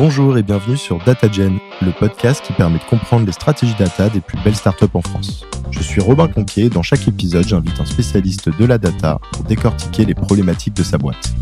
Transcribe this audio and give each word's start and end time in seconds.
Bonjour 0.00 0.38
et 0.38 0.42
bienvenue 0.42 0.78
sur 0.78 0.96
DataGen, 1.04 1.58
le 1.82 1.92
podcast 1.92 2.42
qui 2.42 2.54
permet 2.54 2.78
de 2.78 2.84
comprendre 2.84 3.26
les 3.26 3.32
stratégies 3.32 3.74
data 3.78 4.08
des 4.08 4.22
plus 4.22 4.38
belles 4.42 4.56
startups 4.56 4.86
en 4.94 5.02
France. 5.02 5.44
Je 5.70 5.82
suis 5.82 6.00
Robin 6.00 6.26
Conquier 6.26 6.64
et 6.64 6.68
dans 6.70 6.82
chaque 6.82 7.06
épisode, 7.06 7.46
j'invite 7.46 7.78
un 7.78 7.84
spécialiste 7.84 8.48
de 8.48 8.64
la 8.64 8.78
data 8.78 9.18
pour 9.30 9.44
décortiquer 9.44 10.06
les 10.06 10.14
problématiques 10.14 10.72
de 10.72 10.82
sa 10.82 10.96
boîte. 10.96 11.34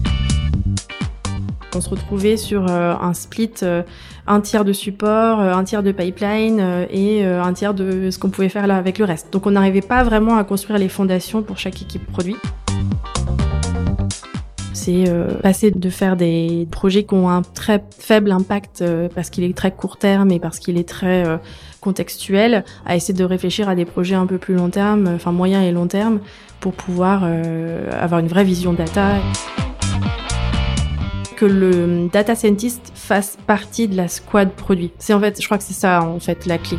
On 1.76 1.80
se 1.80 1.88
retrouvait 1.88 2.36
sur 2.36 2.68
euh, 2.68 2.96
un 3.00 3.14
split, 3.14 3.52
euh, 3.62 3.84
un 4.26 4.40
tiers 4.40 4.64
de 4.64 4.72
support, 4.72 5.38
euh, 5.38 5.54
un 5.54 5.62
tiers 5.62 5.84
de 5.84 5.92
pipeline 5.92 6.88
et 6.90 7.24
un 7.24 7.52
tiers 7.52 7.74
de 7.74 8.10
ce 8.10 8.18
qu'on 8.18 8.30
pouvait 8.30 8.48
faire 8.48 8.66
là 8.66 8.74
avec 8.74 8.98
le 8.98 9.04
reste. 9.04 9.32
Donc 9.32 9.46
on 9.46 9.52
n'arrivait 9.52 9.82
pas 9.82 10.02
vraiment 10.02 10.36
à 10.36 10.42
construire 10.42 10.80
les 10.80 10.88
fondations 10.88 11.44
pour 11.44 11.58
chaque 11.58 11.80
équipe 11.80 12.04
produit 12.10 12.34
c'est 14.88 15.04
passer 15.42 15.70
de 15.70 15.90
faire 15.90 16.16
des 16.16 16.66
projets 16.70 17.04
qui 17.04 17.14
ont 17.14 17.28
un 17.28 17.42
très 17.42 17.84
faible 17.98 18.32
impact 18.32 18.82
parce 19.14 19.28
qu'il 19.28 19.44
est 19.44 19.54
très 19.56 19.70
court 19.70 19.98
terme 19.98 20.30
et 20.30 20.40
parce 20.40 20.58
qu'il 20.58 20.78
est 20.78 20.88
très 20.88 21.24
contextuel, 21.80 22.64
à 22.86 22.96
essayer 22.96 23.12
de 23.12 23.24
réfléchir 23.24 23.68
à 23.68 23.74
des 23.74 23.84
projets 23.84 24.14
un 24.14 24.26
peu 24.26 24.38
plus 24.38 24.54
long 24.54 24.70
terme, 24.70 25.10
enfin 25.14 25.30
moyen 25.30 25.62
et 25.62 25.72
long 25.72 25.86
terme, 25.86 26.20
pour 26.60 26.72
pouvoir 26.72 27.24
avoir 28.00 28.20
une 28.20 28.28
vraie 28.28 28.44
vision 28.44 28.72
data 28.72 29.16
que 31.36 31.44
le 31.44 32.08
data 32.10 32.34
scientist 32.34 32.90
fasse 32.94 33.36
partie 33.46 33.88
de 33.88 33.96
la 33.96 34.08
squad 34.08 34.50
produit. 34.50 34.90
C'est 34.98 35.12
en 35.12 35.20
fait, 35.20 35.40
je 35.40 35.46
crois 35.46 35.58
que 35.58 35.64
c'est 35.64 35.74
ça 35.74 36.02
en 36.02 36.18
fait 36.18 36.46
la 36.46 36.58
clé. 36.58 36.78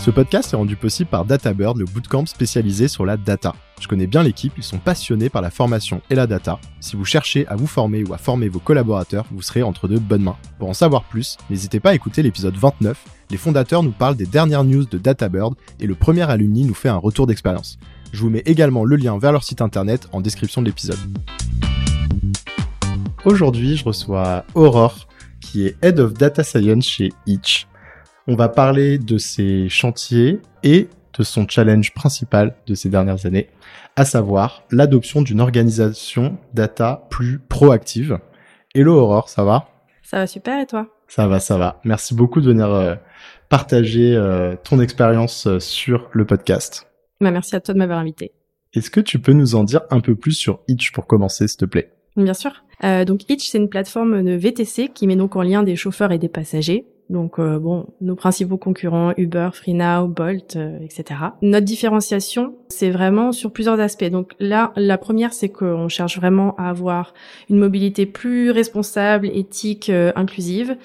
Ce 0.00 0.10
podcast 0.10 0.54
est 0.54 0.56
rendu 0.56 0.76
possible 0.76 1.10
par 1.10 1.26
DataBird, 1.26 1.76
le 1.76 1.84
bootcamp 1.84 2.24
spécialisé 2.24 2.88
sur 2.88 3.04
la 3.04 3.18
data. 3.18 3.54
Je 3.82 3.86
connais 3.86 4.06
bien 4.06 4.22
l'équipe, 4.22 4.54
ils 4.56 4.64
sont 4.64 4.78
passionnés 4.78 5.28
par 5.28 5.42
la 5.42 5.50
formation 5.50 6.00
et 6.08 6.14
la 6.14 6.26
data. 6.26 6.58
Si 6.80 6.96
vous 6.96 7.04
cherchez 7.04 7.46
à 7.48 7.54
vous 7.54 7.66
former 7.66 8.02
ou 8.04 8.14
à 8.14 8.16
former 8.16 8.48
vos 8.48 8.60
collaborateurs, 8.60 9.26
vous 9.30 9.42
serez 9.42 9.62
entre 9.62 9.88
de 9.88 9.98
bonnes 9.98 10.22
mains. 10.22 10.38
Pour 10.58 10.70
en 10.70 10.72
savoir 10.72 11.04
plus, 11.04 11.36
n'hésitez 11.50 11.80
pas 11.80 11.90
à 11.90 11.94
écouter 11.94 12.22
l'épisode 12.22 12.56
29. 12.56 12.96
Les 13.30 13.36
fondateurs 13.36 13.82
nous 13.82 13.90
parlent 13.90 14.16
des 14.16 14.24
dernières 14.24 14.64
news 14.64 14.86
de 14.86 14.96
DataBird 14.96 15.54
et 15.80 15.86
le 15.86 15.94
premier 15.94 16.22
alumni 16.22 16.64
nous 16.64 16.72
fait 16.72 16.88
un 16.88 16.96
retour 16.96 17.26
d'expérience. 17.26 17.78
Je 18.14 18.22
vous 18.22 18.30
mets 18.30 18.42
également 18.46 18.86
le 18.86 18.96
lien 18.96 19.18
vers 19.18 19.32
leur 19.32 19.44
site 19.44 19.60
internet 19.60 20.08
en 20.12 20.22
description 20.22 20.62
de 20.62 20.66
l'épisode. 20.68 20.98
Aujourd'hui, 23.26 23.76
je 23.76 23.84
reçois 23.84 24.46
Aurore, 24.54 25.08
qui 25.42 25.66
est 25.66 25.76
Head 25.82 26.00
of 26.00 26.14
Data 26.14 26.42
Science 26.42 26.86
chez 26.86 27.12
Itch. 27.26 27.66
On 28.32 28.36
va 28.36 28.48
parler 28.48 28.98
de 28.98 29.18
ses 29.18 29.68
chantiers 29.68 30.38
et 30.62 30.86
de 31.18 31.24
son 31.24 31.48
challenge 31.48 31.92
principal 31.92 32.54
de 32.64 32.76
ces 32.76 32.88
dernières 32.88 33.26
années, 33.26 33.48
à 33.96 34.04
savoir 34.04 34.62
l'adoption 34.70 35.22
d'une 35.22 35.40
organisation 35.40 36.38
data 36.54 37.08
plus 37.10 37.40
proactive. 37.40 38.20
Hello 38.72 39.00
Aurore, 39.00 39.28
ça 39.28 39.42
va? 39.42 39.66
Ça 40.04 40.18
va 40.18 40.26
super 40.28 40.62
et 40.62 40.66
toi? 40.66 40.86
Ça 41.08 41.26
va, 41.26 41.40
ça 41.40 41.58
va. 41.58 41.80
Merci 41.82 42.14
beaucoup 42.14 42.40
de 42.40 42.46
venir 42.46 42.68
euh, 42.72 42.94
partager 43.48 44.14
euh, 44.14 44.54
ton 44.62 44.78
expérience 44.78 45.48
euh, 45.48 45.58
sur 45.58 46.08
le 46.12 46.24
podcast. 46.24 46.86
Bah, 47.20 47.32
merci 47.32 47.56
à 47.56 47.60
toi 47.60 47.74
de 47.74 47.80
m'avoir 47.80 47.98
invité. 47.98 48.30
Est-ce 48.74 48.92
que 48.92 49.00
tu 49.00 49.18
peux 49.18 49.32
nous 49.32 49.56
en 49.56 49.64
dire 49.64 49.80
un 49.90 49.98
peu 49.98 50.14
plus 50.14 50.34
sur 50.34 50.60
Itch 50.68 50.92
pour 50.92 51.08
commencer, 51.08 51.48
s'il 51.48 51.58
te 51.58 51.64
plaît? 51.64 51.90
Bien 52.16 52.34
sûr. 52.34 52.62
Donc 52.80 53.28
Itch, 53.28 53.48
c'est 53.48 53.58
une 53.58 53.68
plateforme 53.68 54.22
de 54.22 54.32
VTC 54.34 54.90
qui 54.94 55.08
met 55.08 55.16
donc 55.16 55.34
en 55.34 55.42
lien 55.42 55.64
des 55.64 55.74
chauffeurs 55.74 56.12
et 56.12 56.18
des 56.18 56.28
passagers. 56.28 56.86
Donc 57.10 57.40
euh, 57.40 57.58
bon, 57.58 57.86
nos 58.00 58.14
principaux 58.14 58.56
concurrents 58.56 59.12
Uber, 59.16 59.50
FreeNow, 59.52 60.06
Bolt, 60.06 60.54
euh, 60.56 60.78
etc. 60.80 61.20
Notre 61.42 61.66
différenciation, 61.66 62.54
c'est 62.68 62.90
vraiment 62.90 63.32
sur 63.32 63.52
plusieurs 63.52 63.80
aspects. 63.80 64.08
Donc 64.08 64.32
là, 64.38 64.72
la 64.76 64.96
première, 64.96 65.32
c'est 65.32 65.48
qu'on 65.48 65.88
cherche 65.88 66.16
vraiment 66.16 66.54
à 66.56 66.70
avoir 66.70 67.12
une 67.50 67.58
mobilité 67.58 68.06
plus 68.06 68.52
responsable, 68.52 69.26
éthique, 69.26 69.90
inclusive 70.14 70.76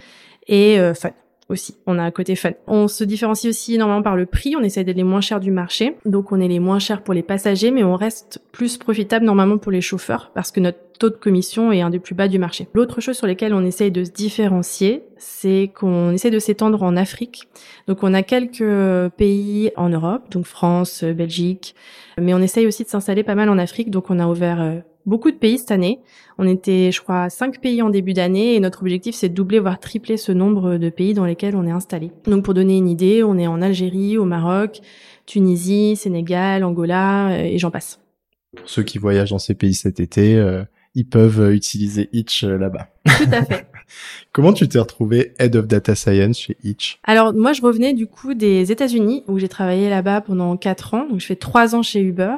et 0.48 0.78
fun 0.96 1.12
aussi. 1.50 1.76
On 1.86 2.00
a 2.00 2.04
un 2.04 2.12
côté 2.12 2.36
fun. 2.36 2.52
On 2.68 2.88
se 2.88 3.04
différencie 3.04 3.50
aussi 3.50 3.76
énormément 3.76 4.02
par 4.02 4.16
le 4.16 4.26
prix. 4.26 4.56
On 4.56 4.64
essaie 4.64 4.84
d'être 4.84 4.98
les 4.98 5.04
moins 5.04 5.22
chers 5.22 5.40
du 5.40 5.52
marché. 5.52 5.98
Donc 6.06 6.32
on 6.32 6.40
est 6.40 6.48
les 6.48 6.60
moins 6.60 6.80
chers 6.80 7.04
pour 7.04 7.14
les 7.14 7.24
passagers, 7.24 7.72
mais 7.72 7.84
on 7.84 7.96
reste 7.96 8.42
plus 8.52 8.78
profitable 8.78 9.26
normalement 9.26 9.58
pour 9.58 9.72
les 9.72 9.82
chauffeurs 9.82 10.32
parce 10.34 10.52
que 10.52 10.60
notre 10.60 10.80
taux 10.98 11.10
de 11.10 11.16
commission 11.16 11.72
est 11.72 11.82
un 11.82 11.90
des 11.90 12.00
plus 12.00 12.16
bas 12.16 12.28
du 12.28 12.40
marché. 12.40 12.68
L'autre 12.74 13.02
chose 13.02 13.18
sur 13.18 13.28
laquelle 13.28 13.54
on 13.54 13.66
essaye 13.66 13.92
de 13.92 14.04
se 14.04 14.12
différencier, 14.12 15.04
c'est 15.18 15.72
qu'on 15.78 16.12
essaie 16.12 16.32
de 16.32 16.40
s'étendre 16.40 16.84
en 16.84 16.96
Afrique. 16.96 17.48
Donc 17.88 18.04
on 18.04 18.14
a 18.14 18.24
quelques 18.24 19.10
pays 19.18 19.72
en 19.76 19.90
Europe, 19.90 20.32
donc 20.32 20.46
France, 20.46 21.04
Belgique, 21.04 21.76
mais 22.20 22.34
on 22.34 22.40
essaye 22.40 22.68
aussi 22.68 22.84
de 22.84 22.90
s'installer 22.90 23.24
pas 23.24 23.36
mal 23.36 23.50
en 23.50 23.58
Afrique. 23.58 23.92
Donc 23.92 24.10
on 24.10 24.20
a 24.20 24.28
ouvert 24.28 24.62
euh, 24.62 24.80
beaucoup 25.06 25.32
de 25.32 25.38
pays 25.38 25.58
cette 25.58 25.72
année. 25.72 26.00
On 26.38 26.48
était, 26.48 26.92
je 26.92 27.02
crois, 27.02 27.30
cinq 27.30 27.62
pays 27.62 27.82
en 27.82 27.90
début 27.90 28.14
d'année 28.14 28.56
et 28.56 28.60
notre 28.60 28.82
objectif, 28.82 29.16
c'est 29.16 29.30
de 29.30 29.34
doubler, 29.34 29.60
voire 29.60 29.80
tripler 29.80 30.18
ce 30.18 30.32
nombre 30.32 30.78
de 30.78 30.90
pays 30.90 31.14
dans 31.14 31.26
lesquels 31.26 31.56
on 31.56 31.66
est 31.66 31.72
installé. 31.72 32.12
Donc, 32.26 32.44
pour 32.44 32.54
donner 32.54 32.78
une 32.78 32.90
idée, 32.90 33.24
on 33.24 33.38
est 33.38 33.48
en 33.48 33.62
Algérie, 33.62 34.18
au 34.18 34.26
Maroc, 34.26 34.82
Tunisie, 35.26 35.96
Sénégal, 35.96 36.64
Angola 36.64 37.30
euh, 37.30 37.44
et 37.44 37.58
j'en 37.58 37.72
passe. 37.72 38.00
Pour 38.56 38.70
ceux 38.70 38.84
qui 38.84 38.98
voyagent 38.98 39.32
dans 39.32 39.40
ces 39.40 39.54
pays 39.54 39.74
cet 39.74 40.00
été, 40.00 40.36
euh, 40.36 40.64
ils 40.96 41.08
peuvent 41.08 41.42
euh, 41.42 41.54
utiliser 41.54 42.10
Itch 42.14 42.44
là-bas. 42.44 42.88
Tout 43.06 43.30
à 43.32 43.44
fait. 43.44 43.68
Comment 44.32 44.54
tu 44.54 44.68
t'es 44.68 44.80
retrouvé 44.80 45.34
Head 45.38 45.56
of 45.56 45.68
Data 45.68 45.94
Science 45.94 46.40
chez 46.40 46.58
Itch? 46.64 47.00
Alors 47.04 47.34
moi 47.34 47.54
je 47.54 47.62
revenais 47.62 47.94
du 47.94 48.08
coup 48.08 48.34
des 48.34 48.72
États-Unis 48.72 49.24
où 49.28 49.38
j'ai 49.38 49.50
travaillé 49.50 49.90
là-bas 49.90 50.22
pendant 50.22 50.58
quatre 50.58 50.94
ans. 50.94 51.08
Donc 51.08 51.20
je 51.20 51.26
fais 51.26 51.36
trois 51.36 51.76
ans 51.76 51.84
chez 51.84 52.02
Uber 52.02 52.36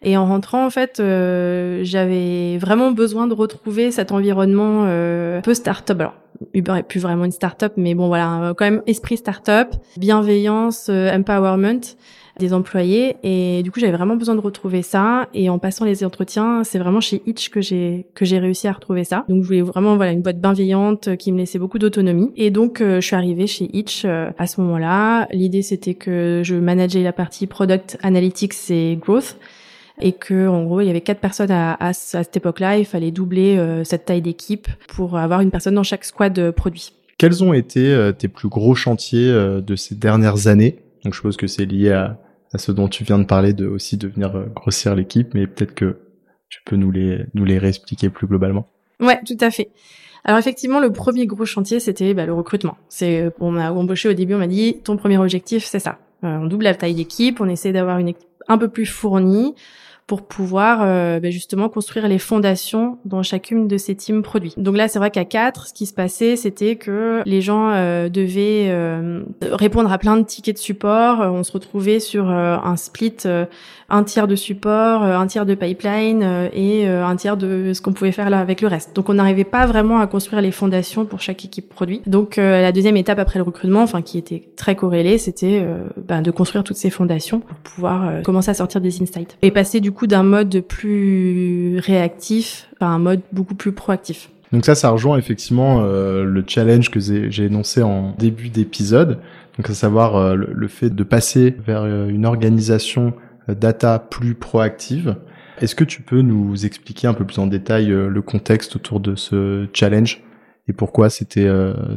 et 0.00 0.16
en 0.16 0.26
rentrant, 0.26 0.64
en 0.64 0.70
fait, 0.70 1.00
euh, 1.00 1.80
j'avais 1.82 2.56
vraiment 2.58 2.92
besoin 2.92 3.26
de 3.26 3.34
retrouver 3.34 3.90
cet 3.90 4.12
environnement 4.12 4.84
euh, 4.86 5.38
un 5.38 5.40
peu 5.40 5.54
start-up. 5.54 6.00
Alors, 6.00 6.14
Uber 6.54 6.74
est 6.78 6.82
plus 6.84 7.00
vraiment 7.00 7.24
une 7.24 7.32
start-up, 7.32 7.72
mais 7.76 7.94
bon, 7.94 8.06
voilà, 8.06 8.54
quand 8.56 8.64
même 8.64 8.82
esprit 8.86 9.16
start-up, 9.16 9.74
bienveillance, 9.96 10.86
euh, 10.88 11.10
empowerment 11.10 11.80
des 12.38 12.52
employés. 12.52 13.16
Et 13.22 13.62
du 13.62 13.70
coup, 13.70 13.80
j'avais 13.80 13.96
vraiment 13.96 14.16
besoin 14.16 14.34
de 14.34 14.40
retrouver 14.40 14.82
ça. 14.82 15.28
Et 15.34 15.50
en 15.50 15.58
passant 15.58 15.84
les 15.84 16.04
entretiens, 16.04 16.64
c'est 16.64 16.78
vraiment 16.78 17.00
chez 17.00 17.22
Itch 17.26 17.50
que 17.50 17.60
j'ai 17.60 18.06
que 18.14 18.24
j'ai 18.24 18.38
réussi 18.38 18.68
à 18.68 18.72
retrouver 18.72 19.04
ça. 19.04 19.24
Donc, 19.28 19.42
je 19.42 19.46
voulais 19.46 19.62
vraiment 19.62 19.96
voilà 19.96 20.12
une 20.12 20.22
boîte 20.22 20.40
bienveillante 20.40 21.16
qui 21.16 21.32
me 21.32 21.38
laissait 21.38 21.58
beaucoup 21.58 21.78
d'autonomie. 21.78 22.32
Et 22.36 22.50
donc, 22.50 22.78
je 22.80 23.00
suis 23.00 23.16
arrivée 23.16 23.46
chez 23.46 23.68
Itch 23.76 24.04
à 24.04 24.46
ce 24.46 24.60
moment-là. 24.60 25.26
L'idée, 25.32 25.62
c'était 25.62 25.94
que 25.94 26.42
je 26.44 26.54
manageais 26.54 27.02
la 27.02 27.12
partie 27.12 27.46
product 27.46 27.98
analytics 28.02 28.54
et 28.70 28.96
growth 28.96 29.36
et 30.00 30.12
que 30.12 30.48
en 30.48 30.64
gros 30.64 30.80
il 30.80 30.86
y 30.86 30.90
avait 30.90 31.00
quatre 31.00 31.20
personnes 31.20 31.50
à, 31.50 31.74
à, 31.74 31.92
cette 31.92 32.36
époque-là, 32.36 32.78
il 32.78 32.84
fallait 32.84 33.10
doubler 33.10 33.56
euh, 33.56 33.84
cette 33.84 34.06
taille 34.06 34.22
d'équipe 34.22 34.68
pour 34.88 35.16
avoir 35.18 35.40
une 35.40 35.50
personne 35.50 35.74
dans 35.74 35.82
chaque 35.82 36.04
squad 36.04 36.38
euh, 36.38 36.52
produit. 36.52 36.92
Quels 37.18 37.42
ont 37.42 37.52
été 37.52 37.92
euh, 37.92 38.12
tes 38.12 38.28
plus 38.28 38.48
gros 38.48 38.74
chantiers 38.74 39.28
de 39.28 39.76
ces 39.76 39.94
dernières 39.94 40.46
années? 40.46 40.78
Donc 41.04 41.14
je 41.14 41.18
suppose 41.18 41.36
que 41.36 41.46
c'est 41.46 41.64
lié 41.64 41.90
à, 41.90 42.18
à, 42.52 42.58
ce 42.58 42.72
dont 42.72 42.88
tu 42.88 43.04
viens 43.04 43.18
de 43.18 43.24
parler, 43.24 43.52
de 43.52 43.66
aussi 43.66 43.96
de 43.96 44.08
venir 44.08 44.32
grossir 44.54 44.94
l'équipe, 44.94 45.34
mais 45.34 45.46
peut-être 45.46 45.74
que 45.74 45.98
tu 46.48 46.60
peux 46.64 46.76
nous 46.76 46.90
les 46.90 47.26
nous 47.34 47.44
les 47.44 47.58
réexpliquer 47.58 48.10
plus 48.10 48.26
globalement. 48.26 48.68
Ouais, 49.00 49.20
tout 49.26 49.36
à 49.40 49.50
fait. 49.50 49.70
Alors 50.24 50.38
effectivement, 50.38 50.80
le 50.80 50.92
premier 50.92 51.26
gros 51.26 51.44
chantier, 51.44 51.80
c'était 51.80 52.14
bah, 52.14 52.26
le 52.26 52.32
recrutement. 52.32 52.76
C'est 52.88 53.30
on 53.40 53.50
m'a 53.50 53.72
embauché 53.72 54.08
au 54.08 54.12
début, 54.14 54.34
on 54.34 54.38
m'a 54.38 54.46
dit 54.46 54.78
ton 54.82 54.96
premier 54.96 55.18
objectif, 55.18 55.64
c'est 55.64 55.78
ça. 55.78 55.98
on 56.22 56.46
double 56.46 56.64
la 56.64 56.74
taille 56.74 56.94
d'équipe, 56.94 57.40
on 57.40 57.48
essaie 57.48 57.72
d'avoir 57.72 57.98
une 57.98 58.08
équipe 58.08 58.28
un 58.48 58.58
peu 58.58 58.68
plus 58.68 58.86
fournie 58.86 59.54
pour 60.08 60.22
pouvoir 60.22 60.80
euh, 60.82 61.20
ben 61.20 61.30
justement 61.30 61.68
construire 61.68 62.08
les 62.08 62.18
fondations 62.18 62.96
dans 63.04 63.22
chacune 63.22 63.68
de 63.68 63.76
ces 63.76 63.94
teams 63.94 64.22
produits. 64.22 64.54
Donc 64.56 64.74
là, 64.74 64.88
c'est 64.88 64.98
vrai 64.98 65.10
qu'à 65.10 65.26
quatre, 65.26 65.66
ce 65.68 65.74
qui 65.74 65.84
se 65.84 65.92
passait, 65.92 66.34
c'était 66.34 66.76
que 66.76 67.20
les 67.26 67.42
gens 67.42 67.70
euh, 67.72 68.08
devaient 68.08 68.68
euh, 68.70 69.20
répondre 69.42 69.92
à 69.92 69.98
plein 69.98 70.16
de 70.16 70.22
tickets 70.22 70.56
de 70.56 70.60
support. 70.60 71.20
On 71.20 71.44
se 71.44 71.52
retrouvait 71.52 72.00
sur 72.00 72.30
un 72.30 72.76
split, 72.76 73.16
un 73.88 74.04
tiers 74.04 74.26
de 74.26 74.36
support, 74.36 75.02
un 75.02 75.26
tiers 75.26 75.46
de 75.46 75.54
pipeline 75.54 76.50
et 76.52 76.86
un 76.86 77.16
tiers 77.16 77.36
de 77.36 77.72
ce 77.72 77.80
qu'on 77.80 77.92
pouvait 77.92 78.12
faire 78.12 78.28
là 78.28 78.38
avec 78.38 78.60
le 78.60 78.68
reste. 78.68 78.94
Donc 78.94 79.08
on 79.08 79.14
n'arrivait 79.14 79.44
pas 79.44 79.66
vraiment 79.66 80.00
à 80.00 80.06
construire 80.06 80.42
les 80.42 80.50
fondations 80.50 81.06
pour 81.06 81.20
chaque 81.20 81.44
équipe 81.44 81.68
produit. 81.68 82.02
Donc 82.06 82.36
la 82.36 82.70
deuxième 82.70 82.98
étape 82.98 83.18
après 83.18 83.38
le 83.38 83.44
recrutement, 83.44 83.82
enfin 83.82 84.02
qui 84.02 84.18
était 84.18 84.42
très 84.56 84.76
corrélée, 84.76 85.16
c'était 85.16 85.66
ben, 86.06 86.20
de 86.20 86.30
construire 86.30 86.64
toutes 86.64 86.76
ces 86.76 86.90
fondations 86.90 87.40
pour 87.40 87.56
pouvoir 87.56 88.22
commencer 88.22 88.50
à 88.50 88.54
sortir 88.54 88.80
des 88.80 89.00
insights 89.00 89.38
et 89.40 89.50
passer 89.50 89.80
du 89.80 89.90
coup 89.90 90.06
d'un 90.06 90.22
mode 90.22 90.60
plus 90.60 91.78
réactif 91.78 92.68
à 92.80 92.86
un 92.86 92.98
mode 92.98 93.20
beaucoup 93.32 93.54
plus 93.54 93.72
proactif. 93.72 94.30
Donc 94.52 94.64
ça, 94.64 94.74
ça 94.74 94.90
rejoint 94.90 95.18
effectivement 95.18 95.82
euh, 95.82 96.24
le 96.24 96.44
challenge 96.46 96.90
que 96.90 97.00
j'ai 97.00 97.44
énoncé 97.44 97.82
en 97.82 98.14
début 98.18 98.48
d'épisode, 98.48 99.18
donc 99.56 99.68
à 99.68 99.74
savoir 99.74 100.16
euh, 100.16 100.34
le, 100.34 100.68
fait 100.68 100.90
de 100.90 101.02
passer 101.02 101.54
vers 101.66 101.82
euh, 101.82 102.08
une 102.08 102.24
organisation 102.24 103.12
data 103.48 103.98
plus 103.98 104.34
proactive. 104.34 105.16
Est-ce 105.60 105.74
que 105.74 105.84
tu 105.84 106.02
peux 106.02 106.22
nous 106.22 106.66
expliquer 106.66 107.08
un 107.08 107.14
peu 107.14 107.24
plus 107.24 107.38
en 107.38 107.46
détail 107.46 107.86
le 107.86 108.22
contexte 108.22 108.76
autour 108.76 109.00
de 109.00 109.16
ce 109.16 109.66
challenge 109.72 110.22
et 110.68 110.72
pourquoi 110.72 111.10
c'était 111.10 111.48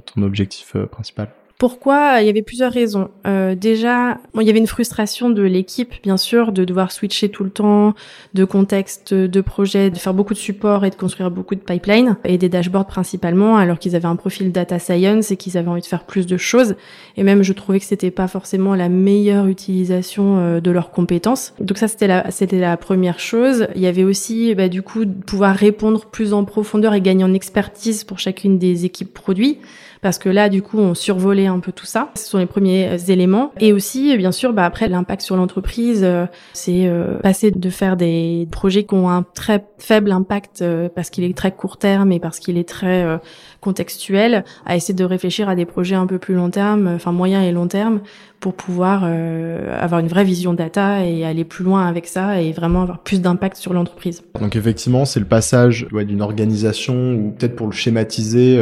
ton 0.06 0.24
objectif 0.24 0.76
principal? 0.92 1.30
Pourquoi 1.62 2.22
Il 2.22 2.26
y 2.26 2.30
avait 2.30 2.42
plusieurs 2.42 2.72
raisons. 2.72 3.10
Euh, 3.28 3.54
déjà, 3.54 4.18
il 4.34 4.42
y 4.42 4.50
avait 4.50 4.58
une 4.58 4.66
frustration 4.66 5.30
de 5.30 5.44
l'équipe, 5.44 5.94
bien 6.02 6.18
sûr, 6.18 6.54
de 6.54 6.66
devoir 6.66 6.92
switcher 6.92 7.30
tout 7.30 7.44
le 7.44 7.52
temps, 7.52 7.94
de 8.34 8.46
contexte, 8.46 9.14
de 9.14 9.42
projet, 9.42 9.92
de 9.92 9.98
faire 10.00 10.16
beaucoup 10.16 10.34
de 10.34 10.40
support 10.40 10.86
et 10.86 10.90
de 10.90 10.96
construire 10.96 11.30
beaucoup 11.30 11.54
de 11.54 11.60
pipelines 11.60 12.18
et 12.24 12.40
des 12.40 12.50
dashboards 12.50 12.88
principalement, 12.88 13.58
alors 13.58 13.78
qu'ils 13.78 13.96
avaient 13.96 14.08
un 14.08 14.16
profil 14.16 14.52
data 14.52 14.80
science 14.80 15.30
et 15.30 15.38
qu'ils 15.38 15.56
avaient 15.56 15.68
envie 15.68 15.84
de 15.84 15.86
faire 15.86 16.06
plus 16.06 16.26
de 16.26 16.36
choses. 16.36 16.74
Et 17.16 17.22
même, 17.22 17.44
je 17.44 17.54
trouvais 17.54 17.80
que 17.80 17.86
c'était 17.86 18.10
pas 18.10 18.28
forcément 18.28 18.74
la 18.74 18.90
meilleure 18.90 19.46
utilisation 19.46 20.40
euh, 20.40 20.62
de 20.62 20.72
leurs 20.72 20.90
compétences. 20.90 21.54
Donc 21.60 21.78
ça, 21.78 21.88
c'était 21.88 22.08
la, 22.08 22.32
c'était 22.32 22.60
la 22.60 22.76
première 22.76 23.20
chose. 23.20 23.68
Il 23.76 23.84
y 23.84 23.88
avait 23.88 24.04
aussi, 24.04 24.56
bah, 24.56 24.68
du 24.68 24.82
coup, 24.82 25.06
pouvoir 25.06 25.56
répondre 25.56 26.08
plus 26.08 26.34
en 26.34 26.44
profondeur 26.44 26.96
et 26.96 27.02
gagner 27.02 27.24
en 27.24 27.36
expertise 27.36 28.04
pour 28.04 28.18
chacune 28.18 28.58
des 28.58 28.86
équipes 28.86 29.14
produits 29.14 29.60
parce 30.02 30.18
que 30.18 30.30
là, 30.30 30.50
du 30.50 30.64
coup, 30.64 30.80
on 30.80 30.96
survolait 30.96 31.46
un 31.46 31.60
peu 31.60 31.72
tout 31.72 31.86
ça. 31.86 32.10
Ce 32.16 32.28
sont 32.28 32.40
les 32.40 32.48
premiers 32.48 32.90
euh, 32.90 32.98
éléments. 33.12 33.52
Et 33.60 33.72
aussi, 33.72 34.18
bien 34.18 34.32
sûr, 34.32 34.52
bah, 34.52 34.66
après, 34.66 34.90
l'impact 34.90 35.22
sur 35.22 35.38
l'entreprise, 35.38 36.02
euh, 36.04 36.26
c'est 36.54 36.88
euh, 36.88 37.20
passer 37.20 37.52
de 37.52 37.70
faire 37.70 37.98
des 37.98 38.48
projets 38.52 38.84
qui 38.84 38.96
ont 38.96 39.10
un 39.10 39.24
très 39.24 39.64
faible 39.78 40.12
impact 40.12 40.64
parce 40.96 41.10
qu'il 41.10 41.24
est 41.24 41.38
très 41.38 41.52
court 41.52 41.78
terme 41.78 42.12
et 42.12 42.20
parce 42.20 42.40
qu'il 42.40 42.58
est 42.58 42.68
très 42.68 43.20
contextuel, 43.60 44.44
à 44.66 44.76
essayer 44.76 44.94
de 44.94 45.04
réfléchir 45.04 45.50
à 45.50 45.56
des 45.56 45.66
projets 45.66 45.96
un 45.96 46.08
peu 46.08 46.18
plus 46.18 46.34
long 46.34 46.50
terme, 46.50 46.88
enfin 46.88 47.12
moyen 47.12 47.42
et 47.42 47.52
long 47.52 47.68
terme, 47.68 48.02
pour 48.40 48.54
pouvoir 48.54 49.04
avoir 49.04 50.00
une 50.00 50.08
vraie 50.08 50.24
vision 50.24 50.54
data 50.54 51.06
et 51.06 51.26
aller 51.26 51.46
plus 51.46 51.64
loin 51.64 51.86
avec 51.86 52.08
ça 52.08 52.42
et 52.42 52.52
vraiment 52.52 52.84
avoir 52.84 53.00
plus 53.00 53.22
d'impact 53.22 53.58
sur 53.58 53.74
l'entreprise. 53.74 54.24
Donc 54.40 54.56
effectivement, 54.56 55.06
c'est 55.06 55.20
le 55.20 55.26
passage 55.28 55.88
ouais, 55.92 56.06
d'une 56.06 56.22
organisation 56.22 57.14
ou 57.14 57.32
peut-être 57.32 57.56
pour 57.56 57.68
le 57.68 57.74
schématiser 57.74 58.60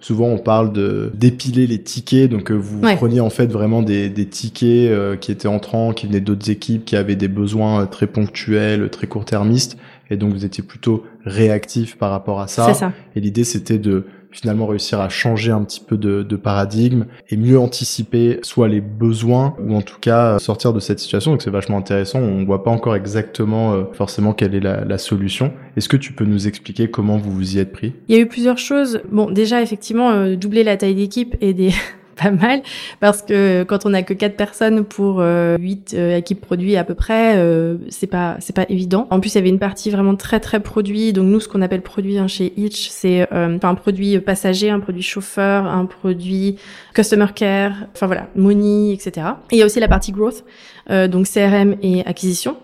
souvent 0.00 0.28
on 0.28 0.38
parle 0.38 0.72
de 0.72 1.10
d'épiler 1.14 1.66
les 1.66 1.82
tickets 1.82 2.30
donc 2.30 2.50
euh, 2.50 2.54
vous 2.54 2.80
preniez 2.80 3.20
en 3.20 3.30
fait 3.30 3.46
vraiment 3.46 3.82
des, 3.82 4.08
des 4.08 4.26
tickets 4.26 4.90
euh, 4.90 5.16
qui 5.16 5.32
étaient 5.32 5.48
entrants 5.48 5.92
qui 5.92 6.06
venaient 6.06 6.20
d'autres 6.20 6.50
équipes 6.50 6.84
qui 6.84 6.96
avaient 6.96 7.16
des 7.16 7.28
besoins 7.28 7.82
euh, 7.82 7.86
très 7.86 8.06
ponctuels 8.06 8.90
très 8.90 9.06
court-termistes 9.06 9.76
et 10.10 10.16
donc 10.16 10.32
vous 10.32 10.44
étiez 10.44 10.62
plutôt 10.62 11.04
réactif 11.24 11.96
par 11.96 12.10
rapport 12.10 12.40
à 12.40 12.48
ça. 12.48 12.72
ça. 12.74 12.92
et 13.16 13.20
l'idée 13.20 13.44
c'était 13.44 13.78
de 13.78 14.04
finalement 14.30 14.66
réussir 14.66 15.00
à 15.00 15.08
changer 15.08 15.50
un 15.52 15.62
petit 15.64 15.80
peu 15.80 15.96
de, 15.96 16.22
de, 16.22 16.36
paradigme 16.36 17.06
et 17.30 17.36
mieux 17.36 17.58
anticiper 17.58 18.38
soit 18.42 18.68
les 18.68 18.80
besoins 18.80 19.56
ou 19.60 19.74
en 19.74 19.82
tout 19.82 19.98
cas 20.00 20.38
sortir 20.38 20.72
de 20.72 20.80
cette 20.80 20.98
situation. 20.98 21.32
Donc 21.32 21.42
c'est 21.42 21.50
vachement 21.50 21.78
intéressant. 21.78 22.20
On 22.20 22.44
voit 22.44 22.62
pas 22.62 22.70
encore 22.70 22.94
exactement 22.94 23.72
euh, 23.72 23.84
forcément 23.92 24.32
quelle 24.32 24.54
est 24.54 24.60
la, 24.60 24.84
la 24.84 24.98
solution. 24.98 25.52
Est-ce 25.76 25.88
que 25.88 25.96
tu 25.96 26.12
peux 26.12 26.24
nous 26.24 26.46
expliquer 26.46 26.90
comment 26.90 27.16
vous 27.16 27.32
vous 27.32 27.56
y 27.56 27.58
êtes 27.58 27.72
pris? 27.72 27.94
Il 28.08 28.14
y 28.14 28.18
a 28.18 28.20
eu 28.20 28.26
plusieurs 28.26 28.58
choses. 28.58 29.00
Bon, 29.10 29.30
déjà 29.30 29.62
effectivement 29.62 30.10
euh, 30.10 30.36
doubler 30.36 30.64
la 30.64 30.76
taille 30.76 30.94
d'équipe 30.94 31.36
et 31.40 31.54
des 31.54 31.72
pas 32.18 32.30
mal 32.30 32.62
parce 33.00 33.22
que 33.22 33.62
quand 33.64 33.86
on 33.86 33.94
a 33.94 34.02
que 34.02 34.14
quatre 34.14 34.36
personnes 34.36 34.84
pour 34.84 35.20
euh, 35.20 35.56
huit 35.58 35.94
euh, 35.94 36.16
équipes 36.16 36.40
produits 36.40 36.76
à 36.76 36.84
peu 36.84 36.94
près, 36.94 37.36
euh, 37.36 37.76
c'est 37.88 38.06
pas 38.06 38.36
c'est 38.40 38.54
pas 38.54 38.66
évident. 38.68 39.06
En 39.10 39.20
plus, 39.20 39.34
il 39.34 39.36
y 39.36 39.38
avait 39.38 39.48
une 39.48 39.58
partie 39.58 39.90
vraiment 39.90 40.16
très 40.16 40.40
très 40.40 40.60
produit. 40.60 41.12
Donc 41.12 41.26
nous, 41.26 41.40
ce 41.40 41.48
qu'on 41.48 41.62
appelle 41.62 41.82
produit 41.82 42.18
hein, 42.18 42.28
chez 42.28 42.52
Itch, 42.56 42.88
c'est 42.88 43.28
un 43.30 43.74
produit 43.74 44.18
passager, 44.20 44.70
un 44.70 44.80
produit 44.80 45.02
chauffeur, 45.02 45.66
un 45.66 45.86
produit 45.86 46.56
customer 46.94 47.26
care, 47.34 47.72
enfin 47.94 48.06
voilà, 48.06 48.28
money, 48.34 48.92
etc. 48.92 49.26
Et 49.50 49.56
il 49.56 49.58
y 49.58 49.62
a 49.62 49.66
aussi 49.66 49.80
la 49.80 49.88
partie 49.88 50.12
growth, 50.12 50.44
donc 50.88 51.26
CRM 51.26 51.76
et 51.82 52.04
acquisition 52.06 52.56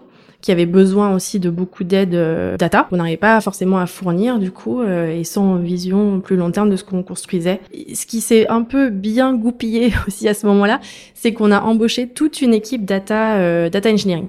qui 0.45 0.53
avait 0.53 0.67
besoin 0.67 1.15
aussi 1.15 1.41
de 1.41 1.49
beaucoup 1.49 1.85
d'aide 1.85 2.15
euh, 2.15 2.59
data, 2.59 2.87
qu'on 2.91 2.99
n'arrivait 2.99 3.17
pas 3.17 3.41
forcément 3.41 3.79
à 3.79 3.87
fournir 3.87 4.39
du 4.39 4.51
coup, 4.51 4.83
euh, 4.83 5.09
et 5.09 5.25
sans 5.25 5.57
vision 5.57 6.21
plus 6.21 6.37
long 6.37 6.51
terme 6.51 6.69
de 6.69 6.77
ce 6.77 6.85
qu'on 6.85 7.03
construisait. 7.03 7.63
Ce 7.95 8.05
qui 8.05 8.21
s'est 8.21 8.47
un 8.49 8.61
peu 8.61 8.91
bien 8.91 9.33
goupillé 9.33 9.95
aussi 10.07 10.29
à 10.29 10.35
ce 10.35 10.47
moment-là, 10.47 10.81
c'est 11.15 11.33
qu'on 11.33 11.51
a 11.51 11.63
embauché 11.63 12.11
toute 12.11 12.43
une 12.43 12.53
équipe 12.53 12.85
data, 12.85 13.39
euh, 13.39 13.71
data 13.71 13.91
engineering. 13.91 14.29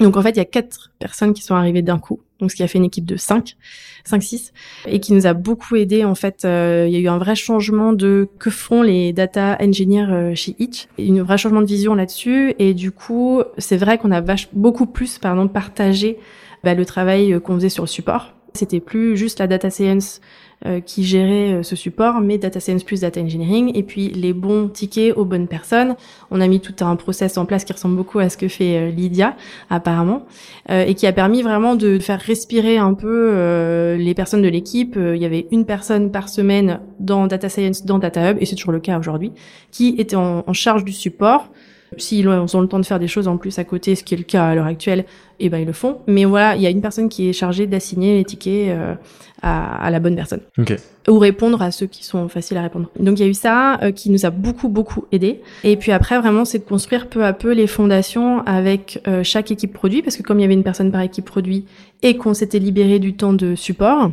Donc 0.00 0.16
en 0.16 0.22
fait, 0.22 0.30
il 0.30 0.38
y 0.38 0.40
a 0.40 0.46
quatre 0.46 0.90
personnes 0.98 1.32
qui 1.32 1.42
sont 1.42 1.54
arrivées 1.54 1.82
d'un 1.82 2.00
coup 2.00 2.18
donc 2.40 2.50
ce 2.50 2.56
qui 2.56 2.62
a 2.62 2.68
fait 2.68 2.78
une 2.78 2.84
équipe 2.84 3.04
de 3.04 3.16
5, 3.16 3.56
5, 4.04 4.22
6, 4.22 4.52
et 4.86 5.00
qui 5.00 5.12
nous 5.12 5.26
a 5.26 5.34
beaucoup 5.34 5.76
aidé. 5.76 6.04
En 6.04 6.14
fait, 6.14 6.44
euh, 6.44 6.86
il 6.88 6.92
y 6.92 6.96
a 6.96 7.00
eu 7.00 7.08
un 7.08 7.18
vrai 7.18 7.34
changement 7.34 7.92
de 7.92 8.28
que 8.38 8.50
font 8.50 8.82
les 8.82 9.12
data 9.12 9.56
engineers 9.60 10.10
euh, 10.10 10.34
chez 10.34 10.56
Itch, 10.58 10.88
une 10.98 11.22
vrai 11.22 11.38
changement 11.38 11.60
de 11.60 11.66
vision 11.66 11.94
là-dessus. 11.94 12.54
Et 12.58 12.74
du 12.74 12.90
coup, 12.92 13.42
c'est 13.58 13.76
vrai 13.76 13.98
qu'on 13.98 14.10
a 14.10 14.20
vache, 14.20 14.48
beaucoup 14.52 14.86
plus, 14.86 15.18
pardon, 15.18 15.48
partagé 15.48 16.18
bah, 16.64 16.74
le 16.74 16.84
travail 16.84 17.32
euh, 17.32 17.40
qu'on 17.40 17.54
faisait 17.54 17.68
sur 17.68 17.84
le 17.84 17.88
support. 17.88 18.32
C'était 18.54 18.80
plus 18.80 19.16
juste 19.16 19.38
la 19.38 19.46
data 19.46 19.70
science 19.70 20.20
euh, 20.66 20.80
qui 20.80 21.04
gérait 21.04 21.54
euh, 21.54 21.62
ce 21.62 21.74
support, 21.74 22.20
mais 22.20 22.36
data 22.36 22.60
science 22.60 22.84
plus 22.84 23.00
data 23.00 23.18
engineering, 23.18 23.72
et 23.74 23.82
puis 23.82 24.10
les 24.10 24.34
bons 24.34 24.68
tickets 24.68 25.16
aux 25.16 25.24
bonnes 25.24 25.48
personnes. 25.48 25.96
On 26.30 26.38
a 26.38 26.46
mis 26.48 26.60
tout 26.60 26.74
un 26.84 26.96
process 26.96 27.38
en 27.38 27.46
place 27.46 27.64
qui 27.64 27.72
ressemble 27.72 27.96
beaucoup 27.96 28.18
à 28.18 28.28
ce 28.28 28.36
que 28.36 28.46
fait 28.46 28.76
euh, 28.76 28.90
Lydia, 28.90 29.36
apparemment, 29.70 30.26
et 30.68 30.94
qui 30.94 31.06
a 31.06 31.12
permis 31.12 31.42
vraiment 31.42 31.76
de 31.76 31.98
faire 31.98 32.20
respirer 32.20 32.76
un 32.76 32.92
peu 32.92 33.94
les 33.98 34.14
personnes 34.14 34.42
de 34.42 34.48
l'équipe. 34.48 34.96
Il 34.96 35.16
y 35.16 35.24
avait 35.24 35.46
une 35.50 35.64
personne 35.64 36.12
par 36.12 36.28
semaine 36.28 36.80
dans 36.98 37.26
data 37.26 37.48
science, 37.48 37.84
dans 37.84 37.98
data 37.98 38.30
hub, 38.30 38.36
et 38.40 38.46
c'est 38.46 38.54
toujours 38.54 38.72
le 38.72 38.80
cas 38.80 38.98
aujourd'hui, 38.98 39.32
qui 39.70 39.94
était 39.98 40.16
en, 40.16 40.44
en 40.46 40.52
charge 40.52 40.84
du 40.84 40.92
support 40.92 41.50
S'ils 41.96 42.28
ont 42.28 42.60
le 42.60 42.68
temps 42.68 42.78
de 42.78 42.86
faire 42.86 43.00
des 43.00 43.08
choses 43.08 43.26
en 43.26 43.36
plus 43.36 43.58
à 43.58 43.64
côté, 43.64 43.94
ce 43.94 44.04
qui 44.04 44.14
est 44.14 44.16
le 44.16 44.22
cas 44.22 44.46
à 44.46 44.54
l'heure 44.54 44.66
actuelle, 44.66 45.04
eh 45.40 45.48
ben 45.48 45.58
ils 45.58 45.66
le 45.66 45.72
font. 45.72 45.98
Mais 46.06 46.24
voilà, 46.24 46.54
il 46.54 46.62
y 46.62 46.66
a 46.66 46.70
une 46.70 46.80
personne 46.80 47.08
qui 47.08 47.28
est 47.28 47.32
chargée 47.32 47.66
d'assigner 47.66 48.16
les 48.16 48.24
tickets 48.24 48.68
euh, 48.68 48.94
à, 49.42 49.84
à, 49.84 49.90
la 49.90 49.98
bonne 49.98 50.14
personne. 50.14 50.40
Okay. 50.58 50.76
Ou 51.08 51.18
répondre 51.18 51.60
à 51.62 51.72
ceux 51.72 51.86
qui 51.86 52.04
sont 52.04 52.28
faciles 52.28 52.58
à 52.58 52.62
répondre. 52.62 52.90
Donc 53.00 53.18
il 53.18 53.22
y 53.22 53.24
a 53.26 53.28
eu 53.28 53.34
ça 53.34 53.80
euh, 53.82 53.90
qui 53.90 54.10
nous 54.10 54.24
a 54.24 54.30
beaucoup 54.30 54.68
beaucoup 54.68 55.06
aidé. 55.10 55.40
Et 55.64 55.76
puis 55.76 55.90
après 55.90 56.20
vraiment 56.20 56.44
c'est 56.44 56.58
de 56.58 56.64
construire 56.64 57.08
peu 57.08 57.24
à 57.24 57.32
peu 57.32 57.52
les 57.52 57.66
fondations 57.66 58.44
avec 58.46 59.02
euh, 59.08 59.24
chaque 59.24 59.50
équipe 59.50 59.72
produit 59.72 60.02
parce 60.02 60.16
que 60.16 60.22
comme 60.22 60.38
il 60.38 60.42
y 60.42 60.44
avait 60.44 60.54
une 60.54 60.62
personne 60.62 60.92
par 60.92 61.00
équipe 61.00 61.24
produit 61.24 61.64
et 62.02 62.16
qu'on 62.16 62.34
s'était 62.34 62.60
libéré 62.60 62.98
du 62.98 63.14
temps 63.14 63.32
de 63.32 63.54
support, 63.56 64.12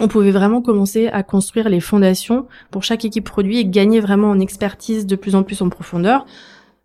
on 0.00 0.08
pouvait 0.08 0.32
vraiment 0.32 0.60
commencer 0.60 1.08
à 1.08 1.22
construire 1.22 1.68
les 1.68 1.80
fondations 1.80 2.46
pour 2.70 2.82
chaque 2.82 3.04
équipe 3.04 3.24
produit 3.24 3.58
et 3.58 3.64
gagner 3.64 4.00
vraiment 4.00 4.30
en 4.30 4.40
expertise 4.40 5.06
de 5.06 5.16
plus 5.16 5.34
en 5.34 5.42
plus 5.42 5.62
en 5.62 5.68
profondeur 5.68 6.26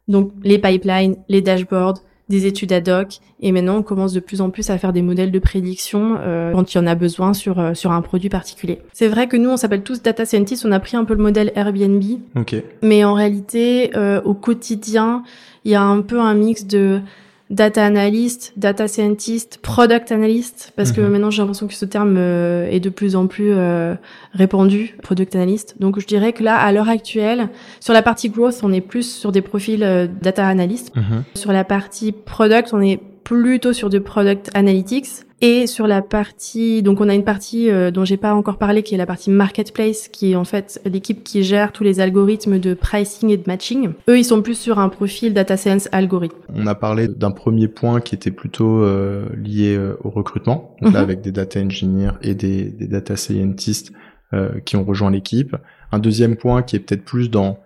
donc 0.09 0.31
les 0.43 0.59
pipelines, 0.59 1.15
les 1.29 1.41
dashboards, 1.41 2.01
des 2.27 2.45
études 2.45 2.71
ad 2.71 2.87
hoc, 2.87 3.19
et 3.41 3.51
maintenant 3.51 3.77
on 3.77 3.83
commence 3.83 4.13
de 4.13 4.19
plus 4.19 4.41
en 4.41 4.49
plus 4.51 4.69
à 4.69 4.77
faire 4.77 4.93
des 4.93 5.01
modèles 5.01 5.31
de 5.31 5.39
prédiction 5.39 6.17
euh, 6.19 6.51
quand 6.51 6.73
il 6.73 6.77
y 6.77 6.81
en 6.81 6.85
a 6.85 6.95
besoin 6.95 7.33
sur 7.33 7.59
euh, 7.59 7.73
sur 7.73 7.91
un 7.91 8.01
produit 8.01 8.29
particulier. 8.29 8.79
C'est 8.93 9.07
vrai 9.07 9.27
que 9.27 9.35
nous 9.35 9.49
on 9.49 9.57
s'appelle 9.57 9.81
tous 9.81 10.01
data 10.01 10.25
scientists, 10.25 10.65
on 10.65 10.71
a 10.71 10.79
pris 10.79 10.95
un 10.95 11.05
peu 11.05 11.15
le 11.15 11.23
modèle 11.23 11.51
Airbnb, 11.55 12.03
okay. 12.35 12.63
mais 12.83 13.03
en 13.03 13.15
réalité 13.15 13.91
euh, 13.95 14.21
au 14.21 14.35
quotidien 14.35 15.23
il 15.65 15.71
y 15.71 15.75
a 15.75 15.81
un 15.81 16.01
peu 16.01 16.19
un 16.19 16.35
mix 16.35 16.65
de 16.65 17.01
data 17.49 17.83
analyst, 17.83 18.53
data 18.57 18.87
scientist, 18.87 19.59
product 19.61 20.11
analyst, 20.11 20.71
parce 20.75 20.91
que 20.91 21.01
mhm. 21.01 21.09
maintenant 21.09 21.31
j'ai 21.31 21.41
l'impression 21.41 21.67
que 21.67 21.73
ce 21.73 21.85
terme 21.85 22.15
euh, 22.17 22.69
est 22.69 22.79
de 22.79 22.89
plus 22.89 23.15
en 23.15 23.27
plus 23.27 23.51
euh, 23.51 23.95
répandu, 24.33 24.95
product 25.01 25.35
analyst. 25.35 25.75
Donc 25.79 25.99
je 25.99 26.05
dirais 26.05 26.31
que 26.33 26.43
là, 26.43 26.55
à 26.55 26.71
l'heure 26.71 26.89
actuelle, 26.89 27.49
sur 27.79 27.93
la 27.93 28.03
partie 28.03 28.29
growth, 28.29 28.59
on 28.61 28.71
est 28.71 28.81
plus 28.81 29.11
sur 29.11 29.31
des 29.31 29.41
profils 29.41 29.83
euh, 29.83 30.07
data 30.21 30.47
analyst. 30.47 30.95
Mhm. 30.95 31.23
Sur 31.33 31.51
la 31.51 31.63
partie 31.63 32.11
product, 32.11 32.69
on 32.73 32.81
est 32.81 32.99
plutôt 33.23 33.73
sur 33.73 33.89
du 33.89 33.99
product 33.99 34.51
analytics. 34.53 35.07
Et 35.41 35.67
sur 35.67 35.87
la 35.87 36.01
partie, 36.01 36.83
donc 36.83 36.99
on 36.99 37.07
a 37.07 37.15
une 37.15 37.23
partie 37.23 37.69
euh, 37.69 37.91
dont 37.91 38.03
j'ai 38.03 38.17
pas 38.17 38.33
encore 38.33 38.57
parlé, 38.57 38.83
qui 38.83 38.95
est 38.95 38.97
la 38.97 39.05
partie 39.05 39.29
marketplace, 39.29 40.09
qui 40.09 40.31
est 40.31 40.35
en 40.35 40.43
fait 40.43 40.81
l'équipe 40.85 41.23
qui 41.23 41.43
gère 41.43 41.71
tous 41.71 41.83
les 41.83 42.01
algorithmes 42.01 42.59
de 42.59 42.73
pricing 42.73 43.29
et 43.29 43.37
de 43.37 43.43
matching. 43.47 43.91
Eux, 44.09 44.17
ils 44.17 44.25
sont 44.25 44.41
plus 44.41 44.55
sur 44.55 44.79
un 44.79 44.89
profil 44.89 45.33
data 45.33 45.55
science 45.55 45.87
algorithme. 45.93 46.37
On 46.53 46.67
a 46.67 46.75
parlé 46.75 47.07
d'un 47.07 47.31
premier 47.31 47.69
point 47.69 48.01
qui 48.01 48.15
était 48.15 48.31
plutôt 48.31 48.83
euh, 48.83 49.29
lié 49.37 49.75
euh, 49.77 49.97
au 50.03 50.09
recrutement, 50.09 50.75
donc 50.81 50.93
là 50.93 50.99
mhm. 50.99 51.05
avec 51.05 51.21
des 51.21 51.31
data 51.31 51.61
engineers 51.61 52.11
et 52.21 52.35
des, 52.35 52.65
des 52.65 52.87
data 52.87 53.15
scientists 53.15 53.91
qui 54.63 54.75
ont 54.75 54.83
rejoint 54.83 55.09
l'équipe. 55.09 55.55
Un 55.91 55.97
deuxième 55.97 56.35
point 56.35 56.61
qui 56.61 56.75
est 56.75 56.79
peut-être 56.79 57.03
plus 57.03 57.31
dans 57.31 57.57